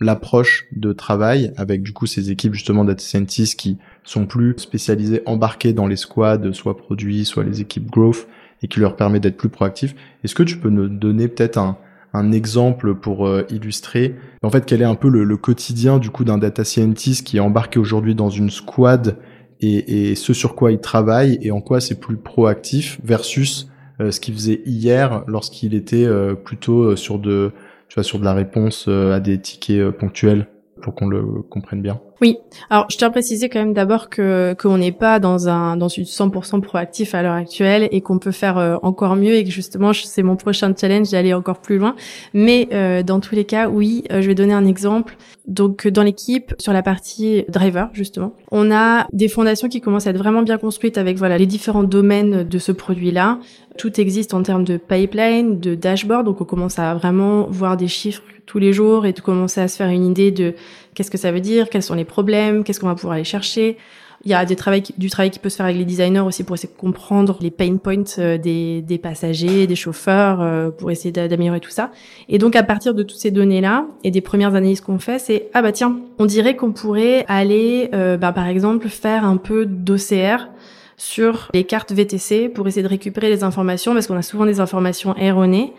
l'approche 0.00 0.66
de 0.72 0.92
travail 0.92 1.52
avec 1.56 1.82
du 1.82 1.92
coup 1.92 2.06
ces 2.06 2.30
équipes 2.30 2.54
justement 2.54 2.84
data 2.84 3.02
scientists 3.02 3.58
qui 3.58 3.78
sont 4.04 4.26
plus 4.26 4.54
spécialisées, 4.58 5.22
embarquées 5.26 5.72
dans 5.72 5.86
les 5.86 5.96
squads, 5.96 6.52
soit 6.52 6.76
produits, 6.76 7.24
soit 7.24 7.44
les 7.44 7.60
équipes 7.60 7.90
growth, 7.90 8.28
et 8.62 8.68
qui 8.68 8.80
leur 8.80 8.96
permet 8.96 9.20
d'être 9.20 9.36
plus 9.36 9.48
proactifs. 9.48 9.94
Est-ce 10.24 10.34
que 10.34 10.42
tu 10.42 10.58
peux 10.58 10.70
nous 10.70 10.88
donner 10.88 11.28
peut-être 11.28 11.58
un, 11.58 11.78
un 12.12 12.32
exemple 12.32 12.94
pour 12.94 13.26
euh, 13.26 13.44
illustrer 13.50 14.14
en 14.42 14.50
fait 14.50 14.64
quel 14.64 14.82
est 14.82 14.86
un 14.86 14.94
peu 14.94 15.08
le, 15.08 15.24
le 15.24 15.36
quotidien 15.36 15.98
du 15.98 16.10
coup 16.10 16.24
d'un 16.24 16.38
data 16.38 16.64
scientist 16.64 17.26
qui 17.26 17.36
est 17.36 17.40
embarqué 17.40 17.78
aujourd'hui 17.78 18.14
dans 18.14 18.30
une 18.30 18.50
squad 18.50 19.16
et, 19.60 20.10
et, 20.10 20.14
ce 20.14 20.32
sur 20.32 20.54
quoi 20.54 20.72
il 20.72 20.80
travaille 20.80 21.38
et 21.42 21.50
en 21.50 21.60
quoi 21.60 21.80
c'est 21.80 21.98
plus 21.98 22.16
proactif 22.16 23.00
versus 23.02 23.68
euh, 24.00 24.10
ce 24.10 24.20
qu'il 24.20 24.34
faisait 24.34 24.62
hier 24.64 25.24
lorsqu'il 25.26 25.74
était 25.74 26.04
euh, 26.04 26.34
plutôt 26.34 26.96
sur 26.96 27.18
de 27.18 27.52
tu 27.88 27.94
vois, 27.94 28.04
sur 28.04 28.18
de 28.18 28.24
la 28.24 28.34
réponse 28.34 28.88
à 28.88 29.20
des 29.20 29.40
tickets 29.40 29.90
ponctuels 29.90 30.46
pour 30.82 30.94
qu'on 30.94 31.08
le 31.08 31.42
comprenne 31.42 31.82
bien 31.82 32.00
Oui. 32.20 32.38
Alors, 32.68 32.86
je 32.90 32.96
tiens 32.96 33.08
à 33.08 33.10
préciser 33.10 33.48
quand 33.48 33.60
même 33.60 33.74
d'abord 33.74 34.10
que 34.10 34.54
qu'on 34.58 34.78
n'est 34.78 34.92
pas 34.92 35.20
dans 35.20 35.48
un 35.48 35.76
dans 35.76 35.88
une 35.88 36.04
100% 36.04 36.60
proactif 36.60 37.14
à 37.14 37.22
l'heure 37.22 37.34
actuelle 37.34 37.88
et 37.92 38.00
qu'on 38.00 38.18
peut 38.18 38.32
faire 38.32 38.58
euh, 38.58 38.76
encore 38.82 39.14
mieux 39.14 39.34
et 39.34 39.44
que 39.44 39.50
justement 39.50 39.92
c'est 39.92 40.24
mon 40.24 40.36
prochain 40.36 40.74
challenge 40.78 41.10
d'aller 41.10 41.32
encore 41.32 41.60
plus 41.60 41.78
loin. 41.78 41.94
Mais 42.34 42.68
euh, 42.72 43.02
dans 43.04 43.20
tous 43.20 43.36
les 43.36 43.44
cas, 43.44 43.68
oui, 43.68 44.04
euh, 44.10 44.20
je 44.20 44.26
vais 44.26 44.34
donner 44.34 44.52
un 44.52 44.66
exemple. 44.66 45.16
Donc 45.46 45.86
dans 45.86 46.02
l'équipe 46.02 46.54
sur 46.58 46.72
la 46.72 46.82
partie 46.82 47.44
driver 47.48 47.88
justement, 47.92 48.34
on 48.50 48.70
a 48.72 49.06
des 49.12 49.28
fondations 49.28 49.68
qui 49.68 49.80
commencent 49.80 50.06
à 50.06 50.10
être 50.10 50.18
vraiment 50.18 50.42
bien 50.42 50.58
construites 50.58 50.98
avec 50.98 51.16
voilà 51.18 51.38
les 51.38 51.46
différents 51.46 51.84
domaines 51.84 52.42
de 52.42 52.58
ce 52.58 52.72
produit-là. 52.72 53.38
Tout 53.78 54.00
existe 54.00 54.34
en 54.34 54.42
termes 54.42 54.64
de 54.64 54.76
pipeline, 54.76 55.60
de 55.60 55.76
dashboard, 55.76 56.26
donc 56.26 56.40
on 56.40 56.44
commence 56.44 56.80
à 56.80 56.94
vraiment 56.94 57.46
voir 57.48 57.76
des 57.76 57.86
chiffres 57.86 58.22
tous 58.48 58.58
les 58.58 58.72
jours 58.72 59.06
et 59.06 59.12
de 59.12 59.20
commencer 59.20 59.60
à 59.60 59.68
se 59.68 59.76
faire 59.76 59.88
une 59.88 60.06
idée 60.06 60.32
de 60.32 60.54
qu'est-ce 60.98 61.12
que 61.12 61.16
ça 61.16 61.30
veut 61.30 61.38
dire, 61.38 61.70
quels 61.70 61.84
sont 61.84 61.94
les 61.94 62.04
problèmes, 62.04 62.64
qu'est-ce 62.64 62.80
qu'on 62.80 62.88
va 62.88 62.96
pouvoir 62.96 63.14
aller 63.14 63.22
chercher? 63.22 63.76
Il 64.24 64.32
y 64.32 64.34
a 64.34 64.44
des 64.44 64.56
travail, 64.56 64.82
du 64.96 65.08
travail 65.08 65.30
qui 65.30 65.38
peut 65.38 65.48
se 65.48 65.54
faire 65.54 65.66
avec 65.66 65.78
les 65.78 65.84
designers 65.84 66.18
aussi 66.18 66.42
pour 66.42 66.56
essayer 66.56 66.72
de 66.74 66.76
comprendre 66.76 67.38
les 67.40 67.52
pain 67.52 67.76
points 67.76 68.02
euh, 68.18 68.36
des, 68.36 68.82
des 68.82 68.98
passagers, 68.98 69.68
des 69.68 69.76
chauffeurs, 69.76 70.40
euh, 70.40 70.70
pour 70.70 70.90
essayer 70.90 71.12
d'améliorer 71.12 71.60
tout 71.60 71.70
ça. 71.70 71.92
Et 72.28 72.38
donc 72.38 72.56
à 72.56 72.64
partir 72.64 72.94
de 72.94 73.04
toutes 73.04 73.20
ces 73.20 73.30
données-là 73.30 73.86
et 74.02 74.10
des 74.10 74.20
premières 74.20 74.56
analyses 74.56 74.80
qu'on 74.80 74.98
fait, 74.98 75.20
c'est 75.20 75.50
ah 75.54 75.62
bah 75.62 75.70
tiens, 75.70 76.00
on 76.18 76.26
dirait 76.26 76.56
qu'on 76.56 76.72
pourrait 76.72 77.24
aller, 77.28 77.90
euh, 77.94 78.16
bah, 78.16 78.32
par 78.32 78.48
exemple, 78.48 78.88
faire 78.88 79.24
un 79.24 79.36
peu 79.36 79.66
d'OCR 79.66 80.48
sur 80.96 81.48
les 81.54 81.62
cartes 81.62 81.92
VTC 81.92 82.48
pour 82.48 82.66
essayer 82.66 82.82
de 82.82 82.88
récupérer 82.88 83.28
les 83.28 83.44
informations 83.44 83.94
parce 83.94 84.08
qu'on 84.08 84.16
a 84.16 84.22
souvent 84.22 84.46
des 84.46 84.58
informations 84.58 85.16
erronées 85.16 85.74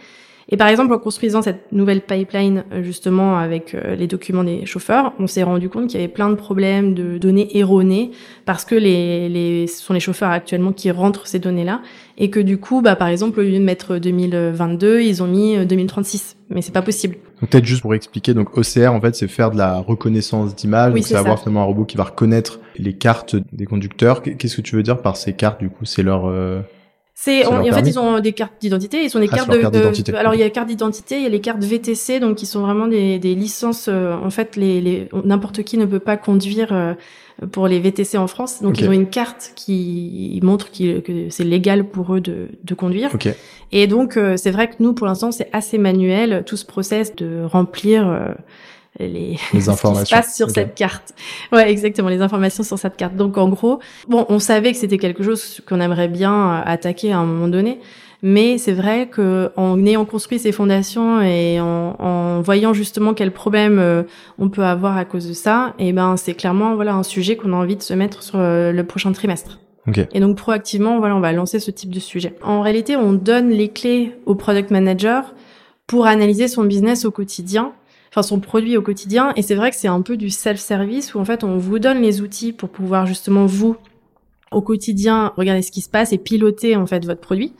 et 0.52 0.58
par 0.58 0.68
exemple, 0.68 0.94
en 0.94 0.98
construisant 0.98 1.44
cette 1.44 1.72
nouvelle 1.72 2.02
pipeline, 2.02 2.64
euh, 2.74 2.82
justement, 2.82 3.38
avec 3.38 3.76
euh, 3.76 3.96
les 3.96 4.08
documents 4.08 4.44
des 4.44 4.66
chauffeurs, 4.66 5.14
on 5.20 5.28
s'est 5.28 5.44
rendu 5.44 5.70
compte 5.70 5.88
qu'il 5.88 6.00
y 6.00 6.04
avait 6.04 6.12
plein 6.12 6.30
de 6.30 6.36
problèmes 6.36 6.96
de 6.96 7.20
données 7.20 7.56
erronées 7.56 8.10
parce 8.46 8.66
que 8.66 8.74
les, 8.74 9.30
les, 9.30 9.68
ce 9.68 9.84
sont 9.84 9.94
les 9.94 10.00
chauffeurs 10.00 10.32
actuellement 10.32 10.72
qui 10.72 10.90
rentrent 10.90 11.28
ces 11.28 11.38
données-là 11.38 11.82
et 12.18 12.32
que 12.32 12.40
du 12.40 12.58
coup, 12.58 12.82
bah, 12.82 12.96
par 12.96 13.10
exemple, 13.10 13.40
au 13.40 13.44
lieu 13.44 13.60
de 13.60 13.64
mettre 13.64 14.00
2022, 14.00 15.02
ils 15.02 15.22
ont 15.22 15.28
mis 15.28 15.64
2036. 15.68 16.36
Euh, 16.36 16.56
Mais 16.56 16.64
c'est 16.64 16.72
pas 16.72 16.82
possible. 16.82 17.18
Donc 17.42 17.52
peut-être 17.52 17.66
juste 17.66 17.84
pour 17.84 17.94
expliquer, 17.94 18.34
donc 18.34 18.58
OCR, 18.58 18.92
en 18.92 19.02
fait, 19.02 19.16
c'est 19.16 19.28
faire 19.28 19.52
de 19.52 19.58
la 19.58 19.78
reconnaissance 19.78 20.56
d'image. 20.56 20.94
donc 20.94 21.04
c'est 21.04 21.16
avoir 21.16 21.38
finalement 21.38 21.62
un 21.62 21.66
robot 21.66 21.86
qui 21.86 21.96
va 21.96 22.06
reconnaître 22.06 22.60
les 22.76 22.94
cartes 22.94 23.36
des 23.54 23.68
conducteurs. 23.68 24.24
Qu'est-ce 24.24 24.56
que 24.56 24.62
tu 24.62 24.76
veux 24.76 24.84
dire 24.84 25.00
par 25.04 25.16
ces 25.16 25.34
cartes, 25.34 25.60
du 25.60 25.70
coup? 25.70 25.86
C'est 25.86 26.02
leur... 26.02 26.26
C'est 27.22 27.46
en 27.46 27.62
fait 27.66 27.82
ils 27.82 28.00
ont 28.00 28.22
des 28.22 28.32
cartes 28.32 28.54
d'identité, 28.62 29.04
ils 29.04 29.10
sont 29.10 29.20
des 29.20 29.28
ah, 29.30 29.36
cartes 29.36 29.52
de, 29.52 30.16
alors 30.16 30.36
il 30.36 30.40
y 30.40 30.44
a 30.44 30.50
cartes 30.50 30.70
d'identité, 30.70 31.18
il 31.18 31.24
y 31.24 31.26
a 31.26 31.30
les 31.30 31.42
cartes 31.42 31.62
VTC 31.62 32.22
donc 32.22 32.38
qui 32.38 32.46
sont 32.46 32.62
vraiment 32.62 32.88
des, 32.88 33.20
des 33.20 33.36
licences 33.36 33.90
euh, 33.90 34.16
en 34.16 34.30
fait 34.30 34.56
les, 34.56 34.80
les 34.80 35.10
n'importe 35.26 35.64
qui 35.64 35.78
ne 35.78 35.86
peut 35.86 36.00
pas 36.00 36.16
conduire 36.16 36.72
euh, 36.72 36.94
pour 37.52 37.68
les 37.68 37.82
VTC 37.82 38.18
en 38.18 38.28
France. 38.28 38.62
Donc 38.62 38.80
ils 38.80 38.88
ont 38.88 38.94
une 38.94 39.10
carte 39.10 39.52
qui 39.58 40.40
montre 40.44 40.72
que 40.72 41.30
c'est 41.30 41.44
légal 41.44 41.90
pour 41.90 42.16
eux 42.16 42.22
de, 42.22 42.48
de 42.64 42.74
conduire. 42.74 43.12
Et 43.74 43.86
donc 43.86 44.16
euh, 44.16 44.38
c'est 44.38 44.52
vrai 44.52 44.70
que 44.70 44.76
nous 44.80 44.94
pour 44.94 45.06
l'instant 45.06 45.34
c'est 45.34 45.50
assez 45.52 45.78
manuel. 45.78 46.44
Tout 46.46 46.56
ce 46.56 46.66
process 46.66 47.14
de 47.18 47.44
remplir 47.44 48.34
les, 48.98 49.38
les 49.54 49.70
informations 49.70 50.04
qui 50.04 50.10
se 50.10 50.16
passe 50.16 50.36
sur 50.36 50.50
cette 50.50 50.76
carte. 50.76 51.14
Ouais, 51.52 51.70
exactement, 51.70 52.10
les 52.10 52.22
informations 52.22 52.64
sur 52.64 52.80
cette 52.80 52.98
carte. 52.98 53.16
Donc 53.16 53.38
en 53.38 53.50
gros, 53.50 53.80
bon, 54.08 54.26
on 54.30 54.40
savait 54.40 54.72
que 54.72 54.78
c'était 54.78 54.98
quelque 54.98 55.24
chose 55.24 55.62
qu'on 55.68 55.80
aimerait 55.80 56.08
bien 56.08 56.34
euh, 56.34 56.62
attaquer 56.66 57.12
à 57.12 57.20
un 57.20 57.26
moment 57.26 57.48
donné, 57.48 57.80
mais 58.22 58.58
c'est 58.58 58.74
vrai 58.74 59.08
que 59.08 59.52
en 59.56 59.86
ayant 59.86 60.06
construit 60.06 60.40
ces 60.40 60.52
fondations 60.52 61.22
et 61.22 61.60
en, 61.62 61.96
en 62.00 62.42
voyant 62.42 62.74
justement 62.74 63.14
quels 63.14 63.32
problèmes 63.32 63.80
euh, 63.80 64.04
on 64.38 64.50
peut 64.50 64.66
avoir 64.66 64.98
à 64.98 65.06
cause 65.06 65.28
de 65.28 65.34
ça, 65.34 65.74
et 65.80 65.90
eh 65.90 65.94
ben 65.94 66.18
c'est 66.18 66.34
clairement 66.34 66.76
voilà 66.76 66.96
un 66.96 67.04
sujet 67.04 67.38
qu'on 67.38 67.54
a 67.54 67.56
envie 67.56 67.78
de 67.78 67.84
se 67.84 67.94
mettre 67.94 68.24
sur 68.24 68.40
euh, 68.40 68.72
le 68.72 68.84
prochain 68.84 69.12
trimestre. 69.12 69.60
Okay. 69.88 70.08
Et 70.12 70.20
donc 70.20 70.38
proactivement, 70.38 71.00
voilà, 71.00 71.16
on 71.16 71.20
va 71.20 71.32
lancer 71.32 71.60
ce 71.60 71.72
type 71.72 71.90
de 71.90 72.00
sujet. 72.00 72.36
En 72.44 72.62
réalité, 72.62 72.96
on 72.96 73.14
donne 73.14 73.50
les 73.50 73.70
clés 73.70 74.14
au 74.26 74.36
product 74.36 74.70
manager 74.72 75.34
pour 75.88 76.06
analyser 76.06 76.48
son 76.48 76.66
business 76.66 77.06
au 77.06 77.12
quotidien 77.12 77.72
son 78.24 78.40
produit 78.40 78.78
au 78.78 78.82
quotidien. 78.82 79.34
Et 79.36 79.42
c'est 79.42 79.56
vrai 79.56 79.72
que 79.72 79.76
c'est 79.76 79.88
un 79.88 80.02
peu 80.02 80.18
du 80.18 80.30
self-service 80.30 81.14
où 81.14 81.20
en 81.20 81.26
fait 81.26 81.44
on 81.44 81.58
vous 81.58 81.80
donne 81.80 82.02
les 82.02 82.22
outils 82.22 82.54
pour 82.54 82.70
pouvoir 82.70 83.06
justement 83.06 83.46
vous 83.46 83.76
au 84.52 84.62
quotidien 84.62 85.34
regarder 85.38 85.62
ce 85.62 85.72
qui 85.72 85.82
se 85.82 85.90
passe 85.90 86.14
et 86.14 86.18
piloter 86.18 86.76
en 86.76 86.86
fait 86.86 87.06
votre 87.06 87.22
produit. 87.22 87.54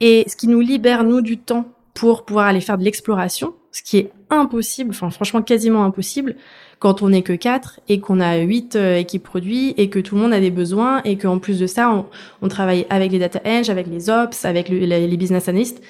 Et 0.00 0.24
ce 0.28 0.36
qui 0.36 0.48
nous 0.48 0.60
libère 0.60 1.04
nous 1.04 1.20
du 1.20 1.38
temps 1.38 1.66
pour 1.94 2.24
pouvoir 2.24 2.46
aller 2.46 2.60
faire 2.60 2.76
de 2.76 2.84
l'exploration, 2.84 3.54
ce 3.72 3.82
qui 3.82 3.96
est 3.96 4.12
impossible, 4.28 4.90
enfin 4.90 5.10
franchement 5.10 5.40
quasiment 5.40 5.84
impossible 5.84 6.36
quand 6.78 7.00
on 7.00 7.08
n'est 7.08 7.22
que 7.22 7.32
quatre 7.32 7.80
et 7.88 8.00
qu'on 8.00 8.20
a 8.20 8.36
huit 8.38 8.76
euh, 8.76 8.98
équipes 8.98 9.22
produits 9.22 9.70
et 9.78 9.88
que 9.88 9.98
tout 9.98 10.14
le 10.14 10.20
monde 10.20 10.34
a 10.34 10.40
des 10.40 10.50
besoins 10.50 11.00
et 11.04 11.16
qu'en 11.16 11.38
plus 11.38 11.58
de 11.58 11.66
ça, 11.66 12.06
on, 12.42 12.48
travaille 12.48 12.86
avec 12.90 13.12
les 13.12 13.18
data 13.18 13.40
eng, 13.46 13.70
avec 13.70 13.86
les 13.86 14.10
ops, 14.10 14.44
avec 14.44 14.68
les 14.68 15.16
business 15.16 15.48
analysts 15.48 15.82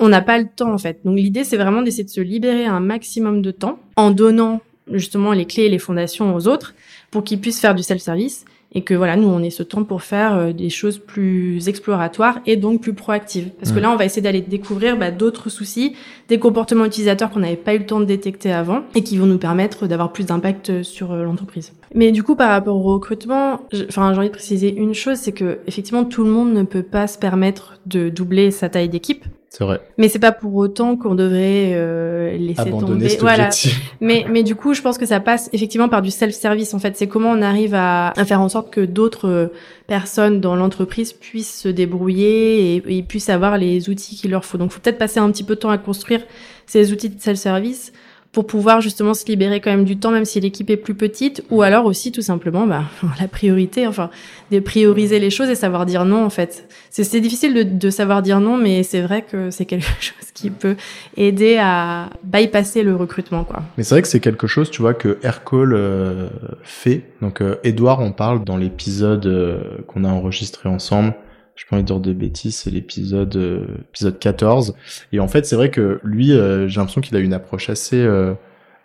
on 0.00 0.08
n'a 0.08 0.22
pas 0.22 0.38
le 0.38 0.46
temps 0.48 0.72
en 0.72 0.78
fait. 0.78 1.00
Donc 1.04 1.16
l'idée 1.16 1.44
c'est 1.44 1.56
vraiment 1.56 1.82
d'essayer 1.82 2.04
de 2.04 2.10
se 2.10 2.20
libérer 2.20 2.64
un 2.64 2.80
maximum 2.80 3.42
de 3.42 3.50
temps 3.50 3.78
en 3.96 4.10
donnant 4.10 4.60
justement 4.90 5.32
les 5.32 5.44
clés 5.44 5.64
et 5.64 5.68
les 5.68 5.78
fondations 5.78 6.34
aux 6.34 6.48
autres 6.48 6.74
pour 7.10 7.22
qu'ils 7.22 7.40
puissent 7.40 7.60
faire 7.60 7.74
du 7.74 7.82
self-service 7.82 8.44
et 8.72 8.82
que 8.82 8.94
voilà, 8.94 9.16
nous 9.16 9.28
on 9.28 9.42
ait 9.42 9.50
ce 9.50 9.62
temps 9.62 9.84
pour 9.84 10.02
faire 10.02 10.34
euh, 10.34 10.52
des 10.52 10.70
choses 10.70 10.98
plus 10.98 11.68
exploratoires 11.68 12.38
et 12.46 12.56
donc 12.56 12.80
plus 12.80 12.94
proactives. 12.94 13.50
Parce 13.58 13.72
que 13.72 13.80
là, 13.80 13.90
on 13.90 13.96
va 13.96 14.04
essayer 14.04 14.22
d'aller 14.22 14.42
découvrir 14.42 14.96
bah, 14.96 15.10
d'autres 15.10 15.48
soucis, 15.48 15.96
des 16.28 16.38
comportements 16.38 16.84
utilisateurs 16.84 17.30
qu'on 17.30 17.40
n'avait 17.40 17.56
pas 17.56 17.74
eu 17.74 17.78
le 17.78 17.86
temps 17.86 18.00
de 18.00 18.04
détecter 18.04 18.52
avant 18.52 18.82
et 18.94 19.02
qui 19.02 19.16
vont 19.16 19.26
nous 19.26 19.38
permettre 19.38 19.86
d'avoir 19.86 20.12
plus 20.12 20.26
d'impact 20.26 20.82
sur 20.82 21.12
euh, 21.12 21.24
l'entreprise. 21.24 21.72
Mais 21.94 22.12
du 22.12 22.22
coup, 22.22 22.36
par 22.36 22.50
rapport 22.50 22.76
au 22.76 22.94
recrutement, 22.94 23.60
enfin, 23.88 24.12
j'ai 24.12 24.18
envie 24.18 24.28
de 24.28 24.32
préciser 24.32 24.72
une 24.72 24.94
chose, 24.94 25.18
c'est 25.18 25.32
que 25.32 25.58
effectivement, 25.66 26.04
tout 26.04 26.22
le 26.22 26.30
monde 26.30 26.52
ne 26.52 26.62
peut 26.62 26.84
pas 26.84 27.08
se 27.08 27.18
permettre 27.18 27.80
de 27.86 28.08
doubler 28.08 28.52
sa 28.52 28.68
taille 28.68 28.88
d'équipe. 28.88 29.24
C'est 29.50 29.64
vrai. 29.64 29.80
Mais 29.98 30.08
c'est 30.08 30.20
pas 30.20 30.30
pour 30.30 30.54
autant 30.54 30.96
qu'on 30.96 31.16
devrait 31.16 31.72
euh, 31.74 32.36
laisser 32.38 32.60
Abandonner 32.60 33.08
tomber. 33.08 33.16
voilà. 33.20 33.50
mais 34.00 34.24
mais 34.30 34.44
du 34.44 34.54
coup, 34.54 34.74
je 34.74 34.80
pense 34.80 34.96
que 34.96 35.06
ça 35.06 35.18
passe 35.18 35.50
effectivement 35.52 35.88
par 35.88 36.02
du 36.02 36.12
self-service. 36.12 36.72
En 36.72 36.78
fait, 36.78 36.96
c'est 36.96 37.08
comment 37.08 37.30
on 37.32 37.42
arrive 37.42 37.74
à, 37.74 38.10
à, 38.10 38.24
faire 38.24 38.40
en 38.40 38.48
sorte 38.48 38.72
que 38.72 38.80
d'autres 38.80 39.28
euh, 39.28 39.46
personnes 39.88 40.40
dans 40.40 40.54
l'entreprise 40.54 41.12
puissent 41.12 41.62
se 41.62 41.68
débrouiller 41.68 42.76
et, 42.76 42.98
et, 42.98 43.02
puissent 43.02 43.28
avoir 43.28 43.58
les 43.58 43.90
outils 43.90 44.14
qu'il 44.14 44.30
leur 44.30 44.44
faut. 44.44 44.56
Donc, 44.56 44.70
faut 44.70 44.80
peut-être 44.80 44.98
passer 44.98 45.18
un 45.18 45.28
petit 45.32 45.42
peu 45.42 45.56
de 45.56 45.60
temps 45.60 45.70
à 45.70 45.78
construire 45.78 46.22
ces 46.66 46.92
outils 46.92 47.08
de 47.08 47.20
self-service 47.20 47.92
pour 48.32 48.46
pouvoir 48.46 48.80
justement 48.80 49.12
se 49.12 49.26
libérer 49.26 49.60
quand 49.60 49.70
même 49.70 49.84
du 49.84 49.96
temps, 49.96 50.12
même 50.12 50.24
si 50.24 50.38
l'équipe 50.38 50.70
est 50.70 50.76
plus 50.76 50.94
petite, 50.94 51.42
ou 51.50 51.62
alors 51.62 51.84
aussi 51.84 52.12
tout 52.12 52.22
simplement 52.22 52.66
bah, 52.66 52.84
la 53.20 53.26
priorité, 53.26 53.86
enfin, 53.88 54.10
de 54.52 54.60
prioriser 54.60 55.18
les 55.18 55.30
choses 55.30 55.48
et 55.48 55.56
savoir 55.56 55.84
dire 55.84 56.04
non 56.04 56.24
en 56.24 56.30
fait. 56.30 56.68
C'est 56.90 57.20
difficile 57.20 57.54
de, 57.54 57.62
de, 57.62 57.90
savoir 57.90 58.22
dire 58.22 58.40
non, 58.40 58.56
mais 58.56 58.82
c'est 58.82 59.00
vrai 59.00 59.22
que 59.22 59.50
c'est 59.50 59.64
quelque 59.64 59.84
chose 60.00 60.30
qui 60.32 60.50
peut 60.50 60.76
aider 61.16 61.58
à 61.58 62.10
bypasser 62.22 62.82
le 62.82 62.94
recrutement, 62.94 63.44
quoi. 63.44 63.62
Mais 63.76 63.84
c'est 63.84 63.94
vrai 63.94 64.02
que 64.02 64.08
c'est 64.08 64.20
quelque 64.20 64.46
chose, 64.46 64.70
tu 64.70 64.80
vois, 64.80 64.94
que 64.94 65.18
Aircall 65.22 65.72
euh, 65.72 66.28
fait. 66.62 67.04
Donc, 67.20 67.42
euh, 67.42 67.56
Edouard, 67.64 68.00
on 68.00 68.12
parle 68.12 68.44
dans 68.44 68.56
l'épisode 68.56 69.26
euh, 69.26 69.60
qu'on 69.86 70.04
a 70.04 70.08
enregistré 70.08 70.68
ensemble 70.68 71.14
je 71.54 71.64
peux 71.66 71.76
pas 71.76 71.82
dire 71.82 72.00
de 72.00 72.12
bêtises, 72.12 72.56
c'est 72.56 72.70
l'épisode 72.70 73.36
euh, 73.36 73.66
épisode 73.90 74.18
14. 74.18 74.74
Et 75.12 75.20
en 75.20 75.28
fait, 75.28 75.44
c'est 75.46 75.56
vrai 75.56 75.70
que 75.70 76.00
lui, 76.02 76.32
euh, 76.32 76.68
j'ai 76.68 76.78
l'impression 76.80 77.00
qu'il 77.00 77.16
a 77.16 77.20
une 77.20 77.32
approche 77.32 77.68
assez 77.68 78.00
euh, 78.00 78.34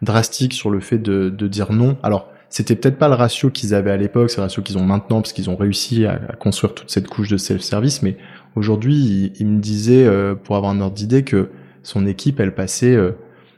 drastique 0.01 0.53
sur 0.53 0.69
le 0.69 0.79
fait 0.79 0.97
de, 0.97 1.29
de 1.29 1.47
dire 1.47 1.71
non. 1.71 1.97
Alors, 2.03 2.29
c'était 2.49 2.75
peut-être 2.75 2.97
pas 2.97 3.07
le 3.07 3.15
ratio 3.15 3.49
qu'ils 3.49 3.73
avaient 3.73 3.91
à 3.91 3.97
l'époque, 3.97 4.29
c'est 4.29 4.37
le 4.37 4.43
ratio 4.43 4.61
qu'ils 4.61 4.77
ont 4.77 4.83
maintenant, 4.83 5.21
parce 5.21 5.33
qu'ils 5.33 5.49
ont 5.49 5.55
réussi 5.55 6.05
à, 6.05 6.17
construire 6.39 6.73
toute 6.73 6.89
cette 6.89 7.07
couche 7.07 7.29
de 7.29 7.37
self-service. 7.37 8.01
Mais 8.01 8.17
aujourd'hui, 8.55 9.33
il, 9.39 9.47
me 9.47 9.59
disait, 9.59 10.07
pour 10.43 10.55
avoir 10.55 10.71
un 10.71 10.79
ordre 10.79 10.95
d'idée, 10.95 11.23
que 11.23 11.49
son 11.83 12.05
équipe, 12.05 12.39
elle 12.39 12.53
passait 12.53 12.97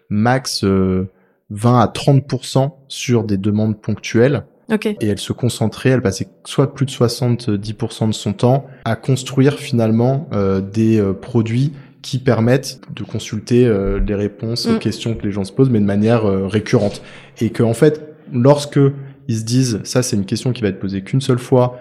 max 0.10 0.64
20 0.64 1.80
à 1.80 1.86
30% 1.88 2.72
sur 2.88 3.24
des 3.24 3.38
demandes 3.38 3.80
ponctuelles 3.80 4.46
Okay. 4.70 4.98
Et 5.00 5.08
elle 5.08 5.20
se 5.20 5.32
concentrait, 5.32 5.90
elle 5.90 6.02
passait 6.02 6.28
soit 6.44 6.74
plus 6.74 6.86
de 6.86 6.92
70% 6.92 8.08
de 8.08 8.14
son 8.14 8.34
temps 8.34 8.68
à 8.84 8.96
construire 8.96 9.60
finalement 9.60 10.28
euh, 10.34 10.60
des 10.60 11.00
euh, 11.00 11.14
produits 11.14 11.72
qui 12.02 12.20
permettent 12.20 12.82
de 12.94 13.04
consulter 13.04 13.66
euh, 13.66 14.00
les 14.06 14.16
réponses 14.16 14.68
aux 14.68 14.76
mm. 14.76 14.80
questions 14.80 15.16
que 15.16 15.24
les 15.24 15.32
gens 15.32 15.46
se 15.46 15.54
posent, 15.54 15.70
mais 15.70 15.80
de 15.80 15.86
manière 15.86 16.26
euh, 16.26 16.48
récurrente. 16.48 17.02
Et 17.40 17.50
que 17.50 17.64
en 17.64 17.74
fait, 17.74 18.16
lorsque 18.34 18.80
ils 19.30 19.38
se 19.38 19.44
disent 19.44 19.80
ça 19.84 20.04
c'est 20.04 20.18
une 20.18 20.26
question 20.26 20.52
qui 20.52 20.62
va 20.62 20.68
être 20.68 20.80
posée 20.80 21.02
qu'une 21.02 21.22
seule 21.22 21.40
fois, 21.40 21.80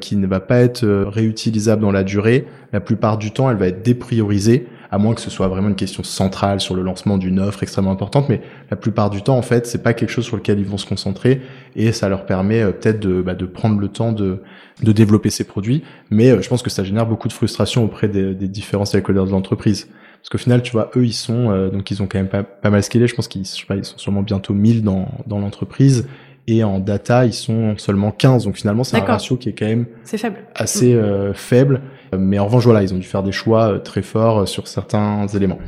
qui 0.00 0.16
ne 0.16 0.26
va 0.26 0.40
pas 0.40 0.60
être 0.60 0.86
réutilisable 0.86 1.82
dans 1.82 1.92
la 1.92 2.02
durée, 2.02 2.46
la 2.72 2.80
plupart 2.80 3.18
du 3.18 3.30
temps 3.30 3.50
elle 3.50 3.58
va 3.58 3.66
être 3.66 3.82
dépriorisée 3.82 4.66
à 4.90 4.98
moins 4.98 5.14
que 5.14 5.20
ce 5.20 5.30
soit 5.30 5.48
vraiment 5.48 5.68
une 5.68 5.76
question 5.76 6.02
centrale 6.02 6.60
sur 6.60 6.74
le 6.74 6.82
lancement 6.82 7.18
d'une 7.18 7.40
offre 7.40 7.62
extrêmement 7.62 7.90
importante, 7.92 8.28
mais 8.28 8.40
la 8.70 8.76
plupart 8.76 9.10
du 9.10 9.22
temps, 9.22 9.36
en 9.36 9.42
fait, 9.42 9.66
c'est 9.66 9.82
pas 9.82 9.94
quelque 9.94 10.10
chose 10.10 10.24
sur 10.24 10.36
lequel 10.36 10.58
ils 10.58 10.66
vont 10.66 10.78
se 10.78 10.86
concentrer 10.86 11.42
et 11.74 11.92
ça 11.92 12.08
leur 12.08 12.26
permet 12.26 12.62
euh, 12.62 12.72
peut-être 12.72 13.00
de, 13.00 13.22
bah, 13.22 13.34
de 13.34 13.46
prendre 13.46 13.78
le 13.78 13.88
temps 13.88 14.12
de, 14.12 14.42
de 14.82 14.92
développer 14.92 15.30
ces 15.30 15.44
produits. 15.44 15.82
Mais 16.10 16.30
euh, 16.30 16.42
je 16.42 16.48
pense 16.48 16.62
que 16.62 16.70
ça 16.70 16.84
génère 16.84 17.06
beaucoup 17.06 17.28
de 17.28 17.32
frustration 17.32 17.84
auprès 17.84 18.08
des, 18.08 18.34
des 18.34 18.48
différents 18.48 18.84
stakeholders 18.84 19.26
de 19.26 19.30
l'entreprise. 19.30 19.88
Parce 20.26 20.30
qu'au 20.30 20.38
final, 20.38 20.62
tu 20.62 20.72
vois, 20.72 20.90
eux, 20.96 21.04
ils 21.04 21.12
sont, 21.12 21.50
euh, 21.50 21.70
donc 21.70 21.88
ils 21.92 22.02
ont 22.02 22.08
quand 22.08 22.18
même 22.18 22.28
pas, 22.28 22.42
pas 22.42 22.70
mal 22.70 22.82
scalé. 22.82 23.06
Je 23.06 23.14
pense 23.14 23.28
qu'ils, 23.28 23.44
je 23.44 23.50
sais 23.50 23.66
pas, 23.66 23.76
ils 23.76 23.84
sont 23.84 23.98
sûrement 23.98 24.22
bientôt 24.22 24.54
1000 24.54 24.82
dans, 24.82 25.06
dans 25.26 25.38
l'entreprise. 25.38 26.08
et 26.48 26.64
en 26.64 26.80
data, 26.80 27.26
ils 27.26 27.32
sont 27.32 27.76
seulement 27.78 28.10
15. 28.10 28.44
Donc 28.44 28.56
finalement, 28.56 28.82
c'est 28.82 28.96
un 28.96 29.04
ratio 29.04 29.36
qui 29.36 29.50
est 29.50 29.52
quand 29.52 29.66
même 29.66 29.86
faible. 30.04 30.38
assez 30.54 30.94
euh, 30.94 31.32
faible. 31.32 31.80
Mais 32.16 32.38
en 32.38 32.46
revanche, 32.46 32.64
voilà, 32.64 32.82
ils 32.82 32.92
ont 32.92 32.98
dû 32.98 33.06
faire 33.06 33.22
des 33.22 33.32
choix 33.32 33.72
euh, 33.72 33.78
très 33.78 34.02
forts 34.02 34.40
euh, 34.40 34.46
sur 34.46 34.68
certains 34.68 35.26
éléments. 35.28 35.58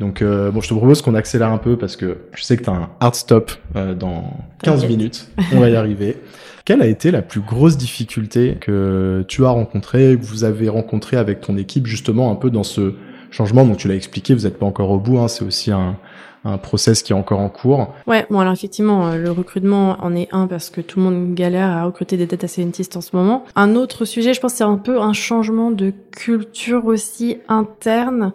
Donc 0.00 0.24
bon, 0.24 0.60
je 0.60 0.68
te 0.68 0.74
propose 0.74 1.02
qu'on 1.02 1.14
accélère 1.14 1.50
un 1.50 1.58
peu 1.58 1.76
parce 1.76 1.94
que 1.94 2.18
je 2.34 2.42
sais 2.42 2.56
que 2.56 2.64
tu 2.64 2.70
as 2.70 2.72
un 2.72 2.90
hard 2.98 3.14
stop 3.14 3.52
dans 3.96 4.24
15 4.64 4.88
minutes. 4.88 5.28
On 5.52 5.60
va 5.60 5.70
y 5.70 5.76
arriver. 5.76 6.16
Quelle 6.64 6.82
a 6.82 6.86
été 6.86 7.12
la 7.12 7.22
plus 7.22 7.40
grosse 7.40 7.76
difficulté 7.76 8.56
que 8.60 9.24
tu 9.28 9.44
as 9.44 9.50
rencontrée, 9.50 10.18
que 10.20 10.26
vous 10.26 10.42
avez 10.42 10.68
rencontrée 10.68 11.16
avec 11.16 11.42
ton 11.42 11.56
équipe 11.56 11.86
justement 11.86 12.32
un 12.32 12.34
peu 12.34 12.50
dans 12.50 12.64
ce 12.64 12.94
changement 13.34 13.64
Donc 13.64 13.78
tu 13.78 13.88
l'as 13.88 13.94
expliqué, 13.94 14.34
vous 14.34 14.44
n'êtes 14.44 14.58
pas 14.58 14.66
encore 14.66 14.90
au 14.90 14.98
bout, 14.98 15.18
hein, 15.18 15.28
c'est 15.28 15.44
aussi 15.44 15.72
un, 15.72 15.96
un 16.44 16.58
process 16.58 17.02
qui 17.02 17.12
est 17.12 17.16
encore 17.16 17.40
en 17.40 17.48
cours. 17.48 17.92
Ouais, 18.06 18.26
bon 18.30 18.38
alors 18.38 18.52
effectivement, 18.52 19.08
euh, 19.08 19.16
le 19.16 19.30
recrutement 19.30 19.96
en 20.00 20.14
est 20.14 20.28
un 20.30 20.46
parce 20.46 20.70
que 20.70 20.80
tout 20.80 21.00
le 21.00 21.06
monde 21.06 21.34
galère 21.34 21.68
à 21.68 21.84
recruter 21.84 22.16
des 22.16 22.26
data 22.26 22.46
scientists 22.46 22.96
en 22.96 23.00
ce 23.00 23.16
moment. 23.16 23.44
Un 23.56 23.74
autre 23.74 24.04
sujet, 24.04 24.34
je 24.34 24.40
pense, 24.40 24.54
c'est 24.54 24.64
un 24.64 24.76
peu 24.76 25.00
un 25.00 25.12
changement 25.12 25.70
de 25.70 25.92
culture 26.12 26.86
aussi 26.86 27.38
interne, 27.48 28.32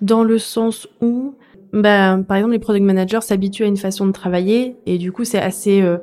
dans 0.00 0.24
le 0.24 0.38
sens 0.38 0.88
où, 1.00 1.34
bah, 1.72 2.18
par 2.26 2.36
exemple, 2.36 2.52
les 2.52 2.58
product 2.58 2.84
managers 2.84 3.20
s'habituent 3.22 3.64
à 3.64 3.68
une 3.68 3.76
façon 3.76 4.06
de 4.06 4.12
travailler 4.12 4.76
et 4.84 4.98
du 4.98 5.12
coup, 5.12 5.24
c'est 5.24 5.40
assez 5.40 5.80
euh, 5.80 5.98